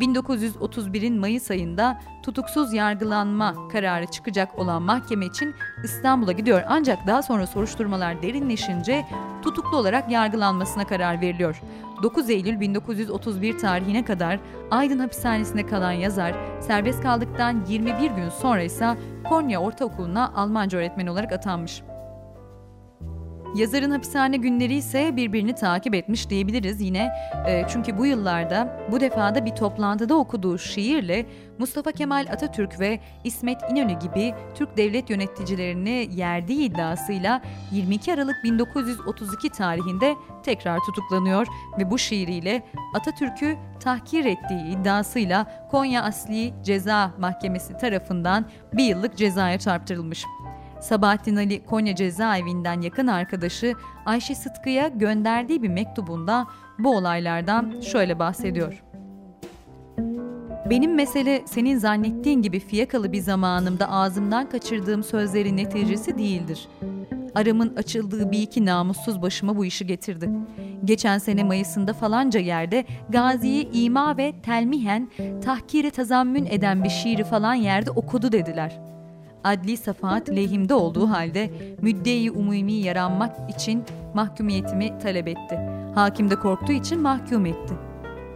1931'in 0.00 1.18
Mayıs 1.18 1.50
ayında 1.50 2.00
tutuksuz 2.22 2.72
yargılanma 2.72 3.68
kararı 3.68 4.06
çıkacak 4.06 4.58
olan 4.58 4.82
mahkeme 4.82 5.26
için 5.26 5.54
İstanbul'a 5.84 6.32
gidiyor 6.32 6.62
ancak 6.68 7.06
daha 7.06 7.22
sonra 7.22 7.46
soruşturmalar 7.46 8.22
derinleşince 8.22 9.06
tutuklu 9.42 9.76
olarak 9.76 10.10
yargılanmasına 10.10 10.86
karar 10.86 11.20
veriliyor. 11.20 11.60
9 12.02 12.30
Eylül 12.30 12.60
1931 12.60 13.58
tarihine 13.58 14.04
kadar 14.04 14.38
Aydın 14.70 14.98
hapishanesinde 14.98 15.66
kalan 15.66 15.92
yazar 15.92 16.34
serbest 16.60 17.02
kaldıktan 17.02 17.64
21 17.68 18.10
gün 18.10 18.28
sonra 18.28 18.62
ise 18.62 18.96
Konya 19.28 19.60
Ortaokulu'na 19.60 20.32
Almanca 20.34 20.78
öğretmeni 20.78 21.10
olarak 21.10 21.32
atanmış. 21.32 21.82
Yazarın 23.54 23.90
hapishane 23.90 24.36
günleri 24.36 24.74
ise 24.74 25.16
birbirini 25.16 25.54
takip 25.54 25.94
etmiş 25.94 26.30
diyebiliriz 26.30 26.80
yine. 26.80 27.10
E, 27.46 27.64
çünkü 27.68 27.98
bu 27.98 28.06
yıllarda 28.06 28.86
bu 28.92 29.00
defada 29.00 29.44
bir 29.44 29.50
toplantıda 29.50 30.14
okuduğu 30.14 30.58
şiirle 30.58 31.26
Mustafa 31.58 31.92
Kemal 31.92 32.26
Atatürk 32.32 32.80
ve 32.80 33.00
İsmet 33.24 33.58
İnönü 33.70 33.98
gibi 33.98 34.34
Türk 34.54 34.76
devlet 34.76 35.10
yöneticilerini 35.10 36.08
yerdiği 36.12 36.64
iddiasıyla 36.64 37.42
22 37.72 38.12
Aralık 38.12 38.36
1932 38.44 39.50
tarihinde 39.50 40.14
tekrar 40.42 40.78
tutuklanıyor 40.78 41.46
ve 41.78 41.90
bu 41.90 41.98
şiiriyle 41.98 42.62
Atatürk'ü 42.94 43.56
tahkir 43.80 44.24
ettiği 44.24 44.66
iddiasıyla 44.66 45.68
Konya 45.70 46.02
Asli 46.02 46.54
Ceza 46.62 47.10
Mahkemesi 47.18 47.76
tarafından 47.76 48.44
bir 48.72 48.84
yıllık 48.84 49.16
cezaya 49.16 49.58
çarptırılmış. 49.58 50.24
Sabahattin 50.80 51.36
Ali 51.36 51.64
Konya 51.64 51.94
cezaevinden 51.94 52.80
yakın 52.80 53.06
arkadaşı 53.06 53.74
Ayşe 54.06 54.34
Sıtkı'ya 54.34 54.88
gönderdiği 54.88 55.62
bir 55.62 55.68
mektubunda 55.68 56.46
bu 56.78 56.96
olaylardan 56.96 57.80
şöyle 57.80 58.18
bahsediyor. 58.18 58.82
Benim 60.70 60.94
mesele 60.94 61.42
senin 61.46 61.78
zannettiğin 61.78 62.42
gibi 62.42 62.60
fiyakalı 62.60 63.12
bir 63.12 63.20
zamanımda 63.20 63.90
ağzımdan 63.90 64.48
kaçırdığım 64.48 65.04
sözlerin 65.04 65.56
neticesi 65.56 66.18
değildir. 66.18 66.68
Aramın 67.34 67.76
açıldığı 67.76 68.30
bir 68.30 68.42
iki 68.42 68.64
namussuz 68.64 69.22
başıma 69.22 69.56
bu 69.56 69.64
işi 69.64 69.86
getirdi. 69.86 70.30
Geçen 70.84 71.18
sene 71.18 71.44
Mayıs'ında 71.44 71.92
falanca 71.92 72.40
yerde 72.40 72.84
Gazi'yi 73.08 73.70
ima 73.72 74.16
ve 74.16 74.32
telmihen 74.42 75.10
tahkiri 75.44 75.90
tazammün 75.90 76.46
eden 76.46 76.84
bir 76.84 76.90
şiiri 76.90 77.24
falan 77.24 77.54
yerde 77.54 77.90
okudu 77.90 78.32
dediler.'' 78.32 78.99
Adli 79.44 79.76
safahat 79.76 80.30
lehimde 80.30 80.74
olduğu 80.74 81.10
halde 81.10 81.50
müddeyi 81.82 82.30
umumi 82.30 82.72
yaranmak 82.72 83.50
için 83.50 83.84
mahkumiyetimi 84.14 84.98
talep 84.98 85.28
etti. 85.28 85.58
Hakim 85.94 86.30
de 86.30 86.36
korktuğu 86.36 86.72
için 86.72 87.00
mahkum 87.00 87.46
etti. 87.46 87.74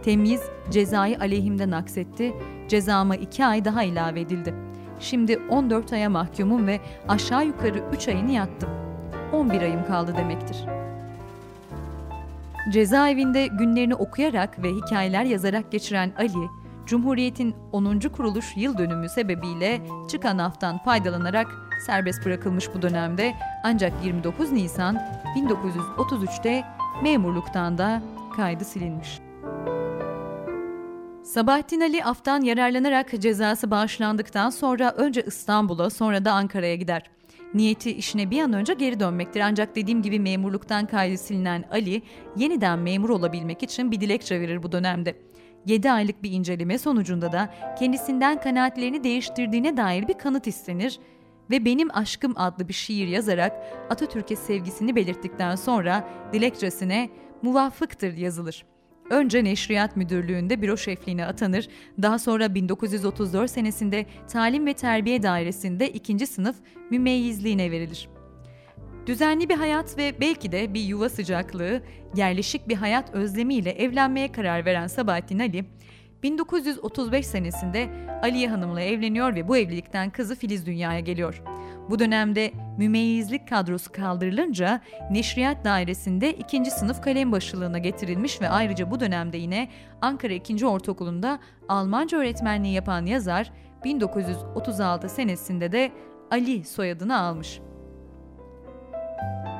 Temyiz 0.03 0.41
cezayı 0.71 1.19
aleyhimden 1.19 1.71
aksetti. 1.71 2.33
Cezama 2.67 3.15
iki 3.15 3.45
ay 3.45 3.65
daha 3.65 3.83
ilave 3.83 4.21
edildi. 4.21 4.53
Şimdi 4.99 5.39
14 5.49 5.93
aya 5.93 6.09
mahkumum 6.09 6.67
ve 6.67 6.79
aşağı 7.07 7.45
yukarı 7.45 7.83
3 7.93 8.07
ayını 8.07 8.31
yattım. 8.31 8.69
11 9.33 9.61
ayım 9.61 9.85
kaldı 9.87 10.13
demektir. 10.17 10.57
Cezaevinde 12.73 13.47
günlerini 13.47 13.95
okuyarak 13.95 14.63
ve 14.63 14.71
hikayeler 14.71 15.23
yazarak 15.23 15.71
geçiren 15.71 16.11
Ali, 16.17 16.49
Cumhuriyet'in 16.85 17.55
10. 17.71 17.99
kuruluş 17.99 18.57
yıl 18.57 18.77
dönümü 18.77 19.09
sebebiyle 19.09 19.81
çıkan 20.09 20.37
haftan 20.37 20.77
faydalanarak 20.77 21.47
serbest 21.85 22.25
bırakılmış 22.25 22.73
bu 22.73 22.81
dönemde 22.81 23.35
ancak 23.63 23.93
29 24.05 24.51
Nisan 24.51 24.95
1933'te 25.35 26.63
memurluktan 27.03 27.77
da 27.77 28.03
kaydı 28.35 28.65
silinmiş. 28.65 29.19
Sabahattin 31.23 31.81
Ali 31.81 32.03
aftan 32.03 32.41
yararlanarak 32.41 33.21
cezası 33.21 33.71
bağışlandıktan 33.71 34.49
sonra 34.49 34.91
önce 34.91 35.23
İstanbul'a 35.23 35.89
sonra 35.89 36.25
da 36.25 36.33
Ankara'ya 36.33 36.75
gider. 36.75 37.03
Niyeti 37.53 37.91
işine 37.91 38.31
bir 38.31 38.41
an 38.41 38.53
önce 38.53 38.73
geri 38.73 38.99
dönmektir 38.99 39.39
ancak 39.39 39.75
dediğim 39.75 40.01
gibi 40.01 40.19
memurluktan 40.19 40.85
kaydı 40.85 41.17
silinen 41.17 41.63
Ali 41.71 42.01
yeniden 42.37 42.79
memur 42.79 43.09
olabilmek 43.09 43.63
için 43.63 43.91
bir 43.91 44.01
dilekçe 44.01 44.41
verir 44.41 44.63
bu 44.63 44.71
dönemde. 44.71 45.15
7 45.65 45.91
aylık 45.91 46.23
bir 46.23 46.31
inceleme 46.31 46.77
sonucunda 46.77 47.31
da 47.31 47.53
kendisinden 47.79 48.41
kanaatlerini 48.41 49.03
değiştirdiğine 49.03 49.77
dair 49.77 50.07
bir 50.07 50.13
kanıt 50.13 50.47
istenir 50.47 50.99
ve 51.49 51.65
Benim 51.65 51.95
Aşkım 51.97 52.33
adlı 52.35 52.67
bir 52.67 52.73
şiir 52.73 53.07
yazarak 53.07 53.53
Atatürk'e 53.89 54.35
sevgisini 54.35 54.95
belirttikten 54.95 55.55
sonra 55.55 56.09
dilekçesine 56.33 57.09
muvaffıktır 57.41 58.13
yazılır. 58.13 58.65
Önce 59.09 59.43
Neşriyat 59.43 59.97
Müdürlüğü'nde 59.97 60.61
büro 60.61 60.77
şefliğine 60.77 61.25
atanır, 61.25 61.67
daha 62.01 62.19
sonra 62.19 62.55
1934 62.55 63.51
senesinde 63.51 64.05
Talim 64.27 64.65
ve 64.65 64.73
Terbiye 64.73 65.23
Dairesi'nde 65.23 65.89
ikinci 65.89 66.27
sınıf 66.27 66.55
mümeyyizliğine 66.91 67.71
verilir. 67.71 68.09
Düzenli 69.07 69.49
bir 69.49 69.55
hayat 69.55 69.97
ve 69.97 70.15
belki 70.21 70.51
de 70.51 70.73
bir 70.73 70.81
yuva 70.81 71.09
sıcaklığı, 71.09 71.81
yerleşik 72.15 72.67
bir 72.67 72.75
hayat 72.75 73.13
özlemiyle 73.13 73.71
evlenmeye 73.71 74.31
karar 74.31 74.65
veren 74.65 74.87
Sabahattin 74.87 75.39
Ali, 75.39 75.65
1935 76.23 77.27
senesinde 77.27 77.89
Aliye 78.23 78.49
Hanım'la 78.49 78.81
evleniyor 78.81 79.35
ve 79.35 79.47
bu 79.47 79.57
evlilikten 79.57 80.09
kızı 80.09 80.35
Filiz 80.35 80.65
dünyaya 80.65 80.99
geliyor. 80.99 81.43
Bu 81.89 81.99
dönemde 81.99 82.51
mümeyyizlik 82.77 83.47
kadrosu 83.47 83.91
kaldırılınca 83.91 84.81
Neşriyat 85.11 85.65
Dairesi'nde 85.65 86.33
ikinci 86.33 86.71
sınıf 86.71 87.01
kalem 87.01 87.31
başlığına 87.31 87.77
getirilmiş 87.77 88.41
ve 88.41 88.49
ayrıca 88.49 88.91
bu 88.91 88.99
dönemde 88.99 89.37
yine 89.37 89.69
Ankara 90.01 90.33
2. 90.33 90.65
Ortaokulu'nda 90.65 91.39
Almanca 91.67 92.17
öğretmenliği 92.17 92.73
yapan 92.73 93.05
yazar 93.05 93.51
1936 93.83 95.09
senesinde 95.09 95.71
de 95.71 95.91
Ali 96.31 96.63
soyadını 96.63 97.19
almış. 97.19 97.59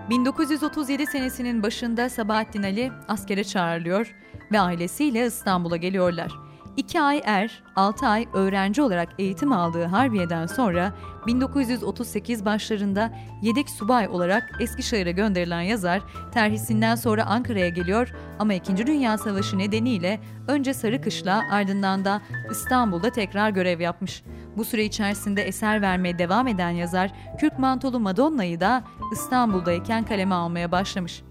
1937 0.09 1.05
senesinin 1.05 1.63
başında 1.63 2.09
Sabahattin 2.09 2.63
Ali 2.63 2.91
askere 3.07 3.43
çağrılıyor 3.43 4.15
ve 4.51 4.59
ailesiyle 4.59 5.25
İstanbul'a 5.25 5.77
geliyorlar. 5.77 6.45
2 6.77 7.01
ay 7.01 7.21
er, 7.25 7.63
6 7.75 8.07
ay 8.07 8.27
öğrenci 8.33 8.81
olarak 8.81 9.09
eğitim 9.19 9.51
aldığı 9.51 9.83
Harbiye'den 9.85 10.45
sonra 10.45 10.93
1938 11.27 12.45
başlarında 12.45 13.13
yedek 13.41 13.69
subay 13.69 14.07
olarak 14.07 14.43
Eskişehir'e 14.59 15.11
gönderilen 15.11 15.61
yazar 15.61 16.01
terhisinden 16.33 16.95
sonra 16.95 17.25
Ankara'ya 17.25 17.69
geliyor 17.69 18.11
ama 18.39 18.53
2. 18.53 18.87
Dünya 18.87 19.17
Savaşı 19.17 19.57
nedeniyle 19.57 20.19
önce 20.47 20.73
Sarıkışla 20.73 21.41
ardından 21.51 22.05
da 22.05 22.21
İstanbul'da 22.51 23.09
tekrar 23.09 23.49
görev 23.49 23.79
yapmış. 23.79 24.23
Bu 24.57 24.65
süre 24.65 24.85
içerisinde 24.85 25.43
eser 25.43 25.81
vermeye 25.81 26.19
devam 26.19 26.47
eden 26.47 26.69
yazar 26.69 27.11
Kürk 27.39 27.59
Mantolu 27.59 27.99
Madonna'yı 27.99 28.59
da 28.59 28.83
İstanbul'dayken 29.11 30.05
kaleme 30.05 30.35
almaya 30.35 30.71
başlamış. 30.71 31.23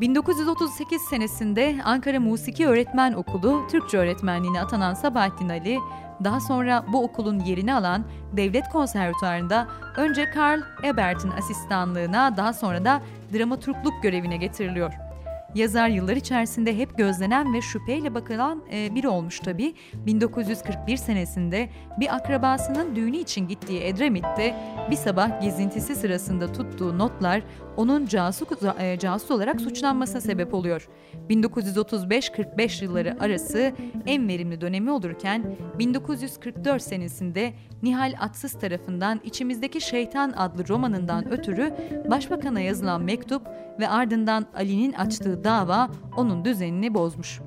1938 0.00 1.02
senesinde 1.02 1.76
Ankara 1.84 2.20
Musiki 2.20 2.66
Öğretmen 2.66 3.12
Okulu 3.12 3.66
Türkçe 3.70 3.98
öğretmenliğine 3.98 4.60
atanan 4.60 4.94
Sabahattin 4.94 5.48
Ali, 5.48 5.78
daha 6.24 6.40
sonra 6.40 6.84
bu 6.92 7.02
okulun 7.02 7.38
yerini 7.38 7.74
alan 7.74 8.04
Devlet 8.32 8.68
Konservatuarı'nda 8.68 9.68
önce 9.96 10.30
Karl 10.30 10.60
Ebert'in 10.84 11.30
asistanlığına 11.30 12.36
daha 12.36 12.52
sonra 12.52 12.84
da 12.84 13.02
dramaturgluk 13.32 14.02
görevine 14.02 14.36
getiriliyor. 14.36 15.07
Yazar 15.54 15.88
yıllar 15.88 16.16
içerisinde 16.16 16.78
hep 16.78 16.98
gözlenen 16.98 17.54
ve 17.54 17.60
şüpheyle 17.60 18.14
bakılan 18.14 18.62
e, 18.72 18.94
biri 18.94 19.08
olmuş 19.08 19.40
tabi. 19.40 19.74
1941 19.94 20.96
senesinde 20.96 21.68
bir 22.00 22.14
akrabasının 22.14 22.96
düğünü 22.96 23.16
için 23.16 23.48
gittiği 23.48 23.80
Edremit'te 23.80 24.56
bir 24.90 24.96
sabah 24.96 25.40
gezintisi 25.42 25.96
sırasında 25.96 26.52
tuttuğu 26.52 26.98
notlar 26.98 27.42
onun 27.78 28.06
casus, 28.06 28.48
e, 28.78 28.98
casus 28.98 29.30
olarak 29.30 29.60
suçlanmasına 29.60 30.20
sebep 30.20 30.54
oluyor. 30.54 30.88
1935-45 31.30 32.84
yılları 32.84 33.16
arası 33.20 33.72
en 34.06 34.28
verimli 34.28 34.60
dönemi 34.60 34.90
olurken 34.90 35.56
1944 35.78 36.82
senesinde 36.82 37.52
Nihal 37.82 38.14
Atsız 38.20 38.52
tarafından 38.52 39.20
İçimizdeki 39.24 39.80
Şeytan 39.80 40.32
adlı 40.36 40.68
romanından 40.68 41.32
ötürü 41.32 41.74
başbakana 42.10 42.60
yazılan 42.60 43.02
mektup 43.02 43.42
ve 43.80 43.88
ardından 43.88 44.46
Ali'nin 44.54 44.92
açtığı 44.92 45.44
dava 45.44 45.90
onun 46.16 46.44
düzenini 46.44 46.94
bozmuş. 46.94 47.40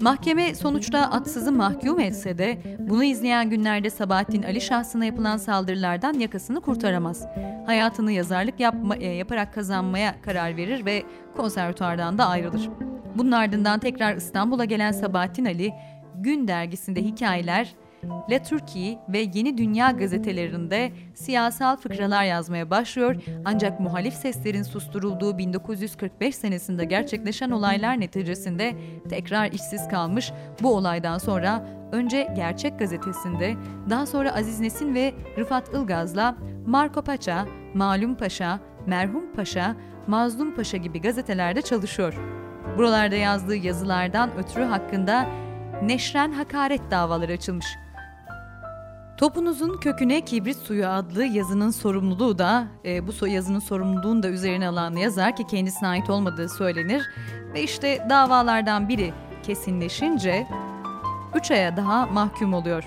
Mahkeme 0.00 0.54
sonuçta 0.54 0.98
Atsız'ı 0.98 1.52
mahkum 1.52 2.00
etse 2.00 2.38
de 2.38 2.58
bunu 2.78 3.04
izleyen 3.04 3.50
günlerde 3.50 3.90
Sabahattin 3.90 4.42
Ali 4.42 4.60
şahsına 4.60 5.04
yapılan 5.04 5.36
saldırılardan 5.36 6.12
yakasını 6.12 6.60
kurtaramaz. 6.60 7.26
Hayatını 7.66 8.12
yazarlık 8.12 8.60
yapma, 8.60 8.96
e, 8.96 9.06
yaparak 9.06 9.54
kazanmaya 9.54 10.22
karar 10.22 10.56
verir 10.56 10.84
ve 10.84 11.02
konservatuardan 11.36 12.18
da 12.18 12.26
ayrılır. 12.26 12.68
Bunun 13.14 13.32
ardından 13.32 13.78
tekrar 13.80 14.16
İstanbul'a 14.16 14.64
gelen 14.64 14.92
Sabahattin 14.92 15.44
Ali, 15.44 15.72
Gün 16.14 16.48
dergisinde 16.48 17.02
hikayeler, 17.02 17.74
La 18.30 18.42
Turki 18.42 18.98
ve 19.08 19.18
Yeni 19.18 19.58
Dünya 19.58 19.90
gazetelerinde 19.90 20.92
siyasal 21.14 21.76
fıkralar 21.76 22.24
yazmaya 22.24 22.70
başlıyor 22.70 23.16
ancak 23.44 23.80
muhalif 23.80 24.14
seslerin 24.14 24.62
susturulduğu 24.62 25.38
1945 25.38 26.34
senesinde 26.34 26.84
gerçekleşen 26.84 27.50
olaylar 27.50 28.00
neticesinde 28.00 28.74
tekrar 29.08 29.52
işsiz 29.52 29.88
kalmış. 29.88 30.32
Bu 30.62 30.74
olaydan 30.76 31.18
sonra 31.18 31.66
önce 31.92 32.28
Gerçek 32.36 32.78
gazetesinde 32.78 33.54
daha 33.90 34.06
sonra 34.06 34.34
Aziz 34.34 34.60
Nesin 34.60 34.94
ve 34.94 35.14
Rıfat 35.38 35.74
Ilgaz'la 35.74 36.36
Marco 36.66 37.02
Paşa, 37.02 37.46
Malum 37.74 38.14
Paşa, 38.14 38.60
Merhum 38.86 39.32
Paşa, 39.36 39.76
Mazlum 40.06 40.54
Paşa 40.54 40.76
gibi 40.76 41.00
gazetelerde 41.00 41.62
çalışıyor. 41.62 42.14
Buralarda 42.78 43.16
yazdığı 43.16 43.56
yazılardan 43.56 44.30
ötürü 44.38 44.64
hakkında 44.64 45.26
neşren 45.82 46.32
hakaret 46.32 46.90
davaları 46.90 47.32
açılmış. 47.32 47.66
Topunuzun 49.20 49.76
köküne 49.76 50.20
kibrit 50.20 50.56
suyu 50.56 50.86
adlı 50.86 51.24
yazının 51.24 51.70
sorumluluğu 51.70 52.38
da 52.38 52.66
e, 52.84 53.06
bu 53.06 53.26
yazının 53.26 53.58
sorumluluğunu 53.58 54.22
da 54.22 54.28
üzerine 54.28 54.68
alan 54.68 54.96
yazar 54.96 55.36
ki 55.36 55.46
kendisine 55.46 55.88
ait 55.88 56.10
olmadığı 56.10 56.48
söylenir 56.48 57.02
ve 57.54 57.62
işte 57.62 58.06
davalardan 58.10 58.88
biri 58.88 59.12
kesinleşince 59.42 60.46
3 61.34 61.50
aya 61.50 61.76
daha 61.76 62.06
mahkum 62.06 62.54
oluyor. 62.54 62.84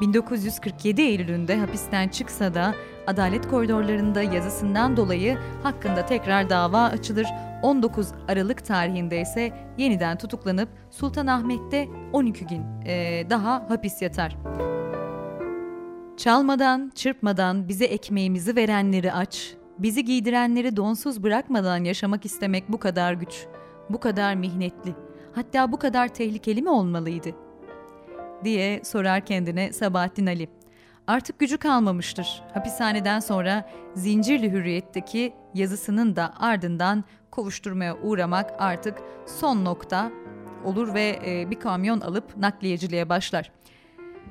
1947 0.00 1.02
Eylül'ünde 1.02 1.56
hapisten 1.56 2.08
çıksa 2.08 2.54
da 2.54 2.74
adalet 3.06 3.48
koridorlarında 3.48 4.22
yazısından 4.22 4.96
dolayı 4.96 5.38
hakkında 5.62 6.06
tekrar 6.06 6.50
dava 6.50 6.82
açılır. 6.82 7.26
19 7.62 8.08
Aralık 8.28 8.64
tarihinde 8.64 9.20
ise 9.20 9.52
yeniden 9.78 10.18
tutuklanıp 10.18 10.68
Sultanahmet'te 10.90 11.88
12 12.12 12.46
gün 12.46 12.62
e, 12.86 13.24
daha 13.30 13.54
hapis 13.68 14.02
yatar. 14.02 14.36
Çalmadan, 16.20 16.92
çırpmadan 16.94 17.68
bize 17.68 17.84
ekmeğimizi 17.84 18.56
verenleri 18.56 19.12
aç, 19.12 19.54
bizi 19.78 20.04
giydirenleri 20.04 20.76
donsuz 20.76 21.22
bırakmadan 21.22 21.84
yaşamak 21.84 22.24
istemek 22.24 22.68
bu 22.68 22.78
kadar 22.78 23.12
güç, 23.12 23.46
bu 23.90 24.00
kadar 24.00 24.34
mihnetli, 24.34 24.94
hatta 25.34 25.72
bu 25.72 25.78
kadar 25.78 26.08
tehlikeli 26.08 26.62
mi 26.62 26.70
olmalıydı? 26.70 27.28
diye 28.44 28.84
sorar 28.84 29.24
kendine 29.24 29.72
Sabahattin 29.72 30.26
Ali. 30.26 30.48
Artık 31.06 31.38
gücü 31.38 31.58
kalmamıştır. 31.58 32.42
Hapishaneden 32.54 33.20
sonra 33.20 33.70
Zincirli 33.94 34.52
Hürriyet'teki 34.52 35.34
yazısının 35.54 36.16
da 36.16 36.32
ardından 36.38 37.04
kovuşturmaya 37.30 37.96
uğramak 37.96 38.50
artık 38.58 38.98
son 39.26 39.64
nokta 39.64 40.10
olur 40.64 40.94
ve 40.94 41.20
bir 41.50 41.60
kamyon 41.60 42.00
alıp 42.00 42.36
nakliyeciliğe 42.36 43.08
başlar. 43.08 43.52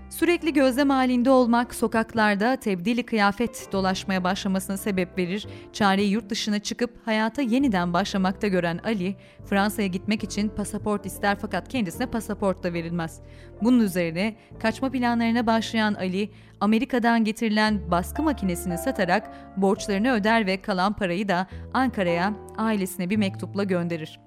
Sürekli 0.10 0.54
gözlem 0.54 0.90
halinde 0.90 1.32
olmak 1.32 1.76
sokaklarda 1.76 2.56
tebdili 2.56 3.04
kıyafet 3.04 3.70
dolaşmaya 3.72 4.24
başlamasına 4.24 4.78
sebep 4.78 5.18
verir. 5.18 5.48
Çareyi 5.74 6.12
yurt 6.12 6.30
dışına 6.30 6.60
çıkıp 6.60 7.08
hayata 7.08 7.42
yeniden 7.42 7.94
başlamakta 7.94 8.48
gören 8.48 8.80
Ali, 8.84 9.16
Fransa'ya 9.46 9.88
gitmek 9.88 10.24
için 10.24 10.50
pasaport 10.50 11.06
ister 11.06 11.38
fakat 11.42 11.68
kendisine 11.68 12.06
pasaport 12.06 12.64
da 12.64 12.74
verilmez. 12.74 13.22
Bunun 13.62 13.80
üzerine 13.80 14.36
kaçma 14.60 14.92
planlarına 14.92 15.48
başlayan 15.48 15.94
Ali, 15.94 16.30
Amerika'dan 16.60 17.24
getirilen 17.24 17.92
baskı 17.92 18.24
makinesini 18.24 18.78
satarak 18.78 19.32
borçlarını 19.58 20.14
öder 20.14 20.46
ve 20.46 20.62
kalan 20.62 20.94
parayı 20.94 21.28
da 21.28 21.48
Ankara'ya 21.74 22.34
ailesine 22.58 23.10
bir 23.10 23.18
mektupla 23.18 23.64
gönderir. 23.64 24.20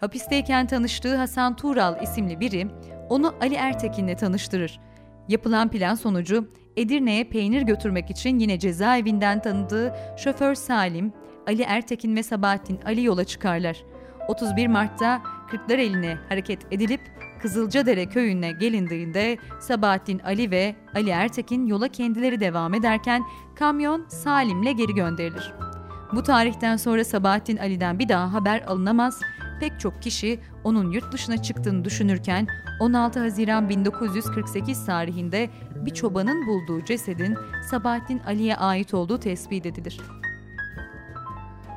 Hapisteyken 0.00 0.66
tanıştığı 0.66 1.16
Hasan 1.16 1.56
Tural 1.56 2.02
isimli 2.02 2.40
biri 2.40 2.66
onu 3.08 3.34
Ali 3.40 3.54
Ertekin'le 3.54 4.16
tanıştırır. 4.16 4.80
Yapılan 5.28 5.70
plan 5.70 5.94
sonucu 5.94 6.48
Edirne'ye 6.76 7.24
peynir 7.24 7.62
götürmek 7.62 8.10
için 8.10 8.38
yine 8.38 8.58
cezaevinden 8.58 9.42
tanıdığı 9.42 9.94
şoför 10.16 10.54
Salim, 10.54 11.12
Ali 11.46 11.62
Ertekin 11.62 12.16
ve 12.16 12.22
Sabahattin 12.22 12.80
Ali 12.86 13.04
yola 13.04 13.24
çıkarlar. 13.24 13.84
31 14.28 14.66
Mart'ta 14.66 15.22
eline 15.68 16.18
hareket 16.28 16.72
edilip 16.72 17.00
Kızılcadere 17.42 18.06
köyüne 18.06 18.52
gelindiğinde 18.52 19.38
Sabahattin 19.60 20.18
Ali 20.18 20.50
ve 20.50 20.74
Ali 20.94 21.10
Ertekin 21.10 21.66
yola 21.66 21.88
kendileri 21.88 22.40
devam 22.40 22.74
ederken 22.74 23.22
kamyon 23.54 24.04
Salim'le 24.08 24.76
geri 24.76 24.94
gönderilir. 24.94 25.52
Bu 26.12 26.22
tarihten 26.22 26.76
sonra 26.76 27.04
Sabahattin 27.04 27.56
Ali'den 27.56 27.98
bir 27.98 28.08
daha 28.08 28.32
haber 28.32 28.62
alınamaz 28.62 29.20
pek 29.60 29.80
çok 29.80 30.02
kişi 30.02 30.40
onun 30.64 30.90
yurt 30.90 31.12
dışına 31.12 31.42
çıktığını 31.42 31.84
düşünürken 31.84 32.46
16 32.80 33.20
Haziran 33.20 33.68
1948 33.68 34.86
tarihinde 34.86 35.50
bir 35.74 35.94
çobanın 35.94 36.46
bulduğu 36.46 36.84
cesedin 36.84 37.36
Sabahattin 37.70 38.18
Ali'ye 38.18 38.56
ait 38.56 38.94
olduğu 38.94 39.20
tespit 39.20 39.66
edilir. 39.66 40.00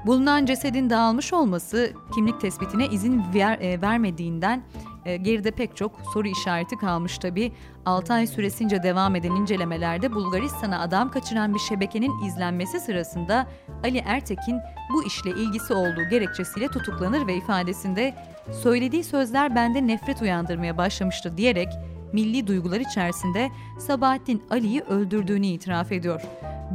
Bulunan 0.05 0.45
cesedin 0.45 0.89
dağılmış 0.89 1.33
olması 1.33 1.91
kimlik 2.15 2.41
tespitine 2.41 2.87
izin 2.87 3.23
ver, 3.33 3.59
e, 3.59 3.81
vermediğinden 3.81 4.63
e, 5.07 5.17
geride 5.17 5.51
pek 5.51 5.75
çok 5.75 5.91
soru 6.13 6.27
işareti 6.27 6.77
kalmış 6.77 7.17
tabi. 7.17 7.51
6 7.85 8.13
ay 8.13 8.27
süresince 8.27 8.83
devam 8.83 9.15
eden 9.15 9.31
incelemelerde 9.31 10.11
Bulgaristan'a 10.13 10.81
adam 10.81 11.11
kaçıran 11.11 11.53
bir 11.53 11.59
şebekenin 11.59 12.23
izlenmesi 12.23 12.79
sırasında 12.79 13.47
Ali 13.83 13.97
Ertekin 13.97 14.59
bu 14.93 15.03
işle 15.03 15.29
ilgisi 15.29 15.73
olduğu 15.73 16.09
gerekçesiyle 16.09 16.67
tutuklanır 16.67 17.27
ve 17.27 17.35
ifadesinde 17.35 18.13
söylediği 18.63 19.03
sözler 19.03 19.55
bende 19.55 19.87
nefret 19.87 20.21
uyandırmaya 20.21 20.77
başlamıştı 20.77 21.37
diyerek 21.37 21.67
milli 22.13 22.47
duygular 22.47 22.79
içerisinde 22.79 23.49
Sabahattin 23.79 24.43
Ali'yi 24.49 24.81
öldürdüğünü 24.81 25.47
itiraf 25.47 25.91
ediyor. 25.91 26.21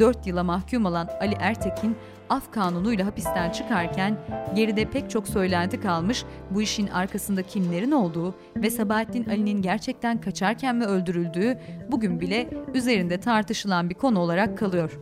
4 0.01 0.27
yıla 0.27 0.43
mahkum 0.43 0.85
olan 0.85 1.09
Ali 1.21 1.37
Ertekin 1.41 1.97
af 2.33 2.51
kanunuyla 2.51 3.07
hapisten 3.07 3.51
çıkarken 3.51 4.19
geride 4.55 4.85
pek 4.85 5.11
çok 5.11 5.29
söylenti 5.29 5.81
kalmış 5.81 6.25
bu 6.51 6.63
işin 6.63 6.87
arkasında 6.87 7.43
kimlerin 7.43 7.91
olduğu 7.91 8.35
ve 8.57 8.71
Sabahattin 8.71 9.25
Ali'nin 9.25 9.63
gerçekten 9.63 10.21
kaçarken 10.21 10.77
mi 10.77 10.85
öldürüldüğü 10.85 11.59
bugün 11.91 12.21
bile 12.21 12.51
üzerinde 12.75 13.21
tartışılan 13.21 13.91
bir 13.91 13.95
konu 13.95 14.19
olarak 14.19 14.59
kalıyor. 14.59 15.01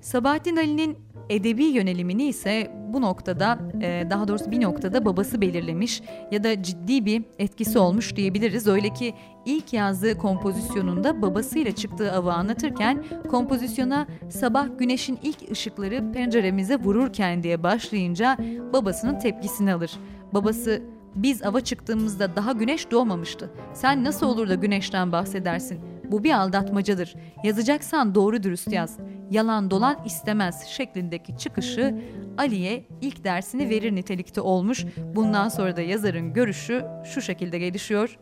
Sabahattin 0.00 0.56
Ali'nin 0.56 0.98
edebi 1.28 1.64
yönelimini 1.64 2.24
ise 2.24 2.81
bu 2.92 3.00
noktada 3.00 3.58
e, 3.82 4.06
daha 4.10 4.28
doğrusu 4.28 4.50
bir 4.50 4.60
noktada 4.60 5.04
babası 5.04 5.40
belirlemiş 5.40 6.02
ya 6.30 6.44
da 6.44 6.62
ciddi 6.62 7.06
bir 7.06 7.22
etkisi 7.38 7.78
olmuş 7.78 8.16
diyebiliriz. 8.16 8.66
Öyle 8.66 8.88
ki 8.92 9.14
ilk 9.44 9.72
yazdığı 9.72 10.18
kompozisyonunda 10.18 11.22
babasıyla 11.22 11.72
çıktığı 11.72 12.12
avı 12.12 12.32
anlatırken 12.32 13.04
kompozisyona 13.30 14.06
sabah 14.28 14.66
güneşin 14.78 15.18
ilk 15.22 15.50
ışıkları 15.50 16.12
penceremize 16.12 16.76
vururken 16.76 17.42
diye 17.42 17.62
başlayınca 17.62 18.38
babasının 18.72 19.18
tepkisini 19.18 19.74
alır. 19.74 19.90
Babası 20.34 20.82
biz 21.14 21.42
ava 21.42 21.60
çıktığımızda 21.60 22.36
daha 22.36 22.52
güneş 22.52 22.90
doğmamıştı. 22.90 23.50
Sen 23.74 24.04
nasıl 24.04 24.26
olur 24.26 24.48
da 24.48 24.54
güneşten 24.54 25.12
bahsedersin? 25.12 25.80
Bu 26.12 26.24
bir 26.24 26.32
aldatmacadır. 26.32 27.14
Yazacaksan 27.44 28.14
doğru 28.14 28.42
dürüst 28.42 28.72
yaz. 28.72 28.98
Yalan 29.30 29.70
dolan 29.70 29.96
istemez 30.04 30.66
şeklindeki 30.66 31.38
çıkışı 31.38 31.94
Ali'ye 32.38 32.84
ilk 33.00 33.24
dersini 33.24 33.70
verir 33.70 33.94
nitelikte 33.94 34.40
olmuş. 34.40 34.84
Bundan 35.14 35.48
sonra 35.48 35.76
da 35.76 35.80
yazarın 35.80 36.32
görüşü 36.32 36.84
şu 37.04 37.20
şekilde 37.20 37.58
gelişiyor. 37.58 38.18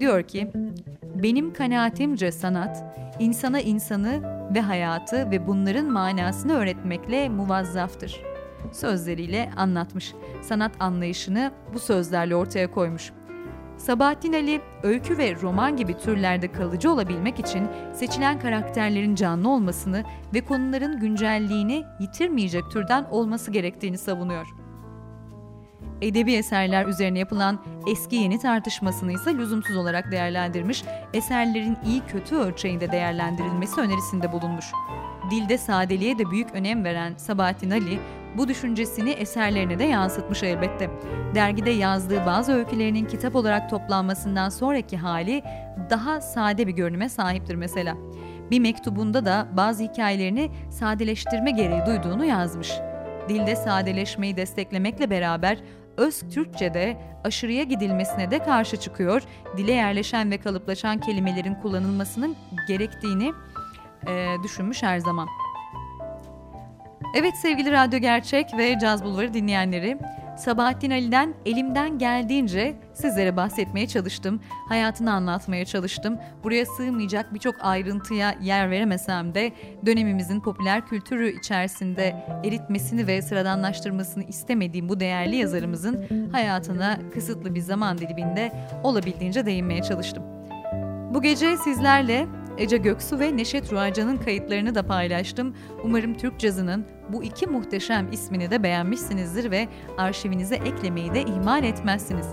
Diyor 0.00 0.22
ki, 0.22 0.50
benim 1.22 1.52
kanaatimce 1.52 2.32
sanat, 2.32 2.84
insana 3.18 3.60
insanı 3.60 4.22
ve 4.54 4.60
hayatı 4.60 5.30
ve 5.30 5.46
bunların 5.46 5.86
manasını 5.86 6.52
öğretmekle 6.52 7.28
muvazzaftır. 7.28 8.20
Sözleriyle 8.72 9.50
anlatmış. 9.56 10.14
Sanat 10.42 10.72
anlayışını 10.80 11.52
bu 11.74 11.78
sözlerle 11.78 12.36
ortaya 12.36 12.70
koymuş. 12.70 13.12
Sabahattin 13.80 14.32
Ali, 14.32 14.60
öykü 14.82 15.18
ve 15.18 15.34
roman 15.42 15.76
gibi 15.76 15.98
türlerde 15.98 16.52
kalıcı 16.52 16.90
olabilmek 16.90 17.38
için 17.38 17.68
seçilen 17.94 18.40
karakterlerin 18.40 19.14
canlı 19.14 19.48
olmasını 19.50 20.04
ve 20.34 20.40
konuların 20.40 21.00
güncelliğini 21.00 21.84
yitirmeyecek 22.00 22.70
türden 22.70 23.04
olması 23.10 23.50
gerektiğini 23.50 23.98
savunuyor. 23.98 24.46
Edebi 26.02 26.32
eserler 26.32 26.86
üzerine 26.86 27.18
yapılan 27.18 27.60
eski 27.90 28.16
yeni 28.16 28.38
tartışmasını 28.38 29.12
ise 29.12 29.34
lüzumsuz 29.34 29.76
olarak 29.76 30.12
değerlendirmiş, 30.12 30.84
eserlerin 31.14 31.76
iyi 31.86 32.00
kötü 32.00 32.36
ölçeğinde 32.36 32.92
değerlendirilmesi 32.92 33.80
önerisinde 33.80 34.32
bulunmuş. 34.32 34.66
Dilde 35.30 35.58
sadeliğe 35.58 36.18
de 36.18 36.30
büyük 36.30 36.54
önem 36.54 36.84
veren 36.84 37.14
Sabahattin 37.16 37.70
Ali, 37.70 37.98
bu 38.36 38.48
düşüncesini 38.48 39.10
eserlerine 39.10 39.78
de 39.78 39.84
yansıtmış 39.84 40.42
elbette. 40.42 40.90
Dergide 41.34 41.70
yazdığı 41.70 42.26
bazı 42.26 42.52
öykülerinin 42.52 43.04
kitap 43.04 43.36
olarak 43.36 43.70
toplanmasından 43.70 44.48
sonraki 44.48 44.96
hali 44.96 45.42
daha 45.90 46.20
sade 46.20 46.66
bir 46.66 46.72
görünüme 46.72 47.08
sahiptir 47.08 47.54
mesela. 47.54 47.96
Bir 48.50 48.60
mektubunda 48.60 49.24
da 49.24 49.48
bazı 49.52 49.82
hikayelerini 49.82 50.50
sadeleştirme 50.70 51.50
gereği 51.50 51.86
duyduğunu 51.86 52.24
yazmış. 52.24 52.72
Dilde 53.28 53.56
sadeleşmeyi 53.56 54.36
desteklemekle 54.36 55.10
beraber 55.10 55.58
öz 55.96 56.20
Türkçe'de 56.34 56.96
aşırıya 57.24 57.62
gidilmesine 57.62 58.30
de 58.30 58.38
karşı 58.38 58.76
çıkıyor. 58.76 59.22
Dile 59.56 59.72
yerleşen 59.72 60.30
ve 60.30 60.38
kalıplaşan 60.38 61.00
kelimelerin 61.00 61.54
kullanılmasının 61.54 62.36
gerektiğini 62.68 63.32
e, 64.06 64.36
düşünmüş 64.42 64.82
her 64.82 64.98
zaman. 64.98 65.28
Evet 67.14 67.36
sevgili 67.36 67.72
Radyo 67.72 67.98
Gerçek 67.98 68.46
ve 68.58 68.78
Caz 68.78 69.04
Bulvarı 69.04 69.34
dinleyenleri, 69.34 69.98
Sabahattin 70.38 70.90
Ali'den 70.90 71.34
elimden 71.46 71.98
geldiğince 71.98 72.76
sizlere 72.94 73.36
bahsetmeye 73.36 73.88
çalıştım. 73.88 74.40
Hayatını 74.68 75.12
anlatmaya 75.12 75.64
çalıştım. 75.64 76.18
Buraya 76.44 76.66
sığmayacak 76.66 77.34
birçok 77.34 77.54
ayrıntıya 77.60 78.34
yer 78.42 78.70
veremesem 78.70 79.34
de 79.34 79.52
dönemimizin 79.86 80.40
popüler 80.40 80.86
kültürü 80.86 81.38
içerisinde 81.38 82.26
eritmesini 82.44 83.06
ve 83.06 83.22
sıradanlaştırmasını 83.22 84.24
istemediğim 84.24 84.88
bu 84.88 85.00
değerli 85.00 85.36
yazarımızın 85.36 86.28
hayatına 86.32 86.98
kısıtlı 87.14 87.54
bir 87.54 87.60
zaman 87.60 87.98
diliminde 87.98 88.52
olabildiğince 88.82 89.46
değinmeye 89.46 89.82
çalıştım. 89.82 90.22
Bu 91.14 91.22
gece 91.22 91.56
sizlerle 91.56 92.26
Ece 92.60 92.76
Göksu 92.76 93.18
ve 93.18 93.36
Neşet 93.36 93.72
Ruacan'ın 93.72 94.16
kayıtlarını 94.16 94.74
da 94.74 94.86
paylaştım. 94.86 95.54
Umarım 95.84 96.14
Türk 96.14 96.40
cazının 96.40 96.86
bu 97.08 97.24
iki 97.24 97.46
muhteşem 97.46 98.12
ismini 98.12 98.50
de 98.50 98.62
beğenmişsinizdir 98.62 99.50
ve 99.50 99.68
arşivinize 99.98 100.54
eklemeyi 100.54 101.14
de 101.14 101.22
ihmal 101.22 101.64
etmezsiniz. 101.64 102.26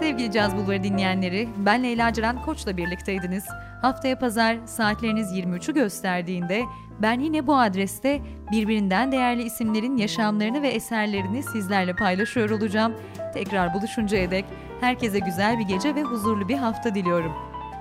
Sevgili 0.00 0.32
Caz 0.32 0.56
Bulvarı 0.56 0.84
dinleyenleri, 0.84 1.48
ben 1.56 1.82
Leyla 1.82 2.12
Ceren 2.12 2.42
Koç'la 2.42 2.76
birlikteydiniz. 2.76 3.44
Haftaya 3.82 4.18
pazar 4.18 4.56
saatleriniz 4.66 5.32
23'ü 5.32 5.74
gösterdiğinde 5.74 6.62
ben 7.02 7.20
yine 7.20 7.46
bu 7.46 7.56
adreste 7.56 8.20
birbirinden 8.52 9.12
değerli 9.12 9.42
isimlerin 9.42 9.96
yaşamlarını 9.96 10.62
ve 10.62 10.68
eserlerini 10.68 11.42
sizlerle 11.42 11.96
paylaşıyor 11.96 12.50
olacağım. 12.50 12.94
Tekrar 13.34 13.74
buluşuncaya 13.74 14.30
dek 14.30 14.44
herkese 14.80 15.18
güzel 15.18 15.58
bir 15.58 15.64
gece 15.64 15.94
ve 15.94 16.02
huzurlu 16.02 16.48
bir 16.48 16.56
hafta 16.56 16.94
diliyorum. 16.94 17.55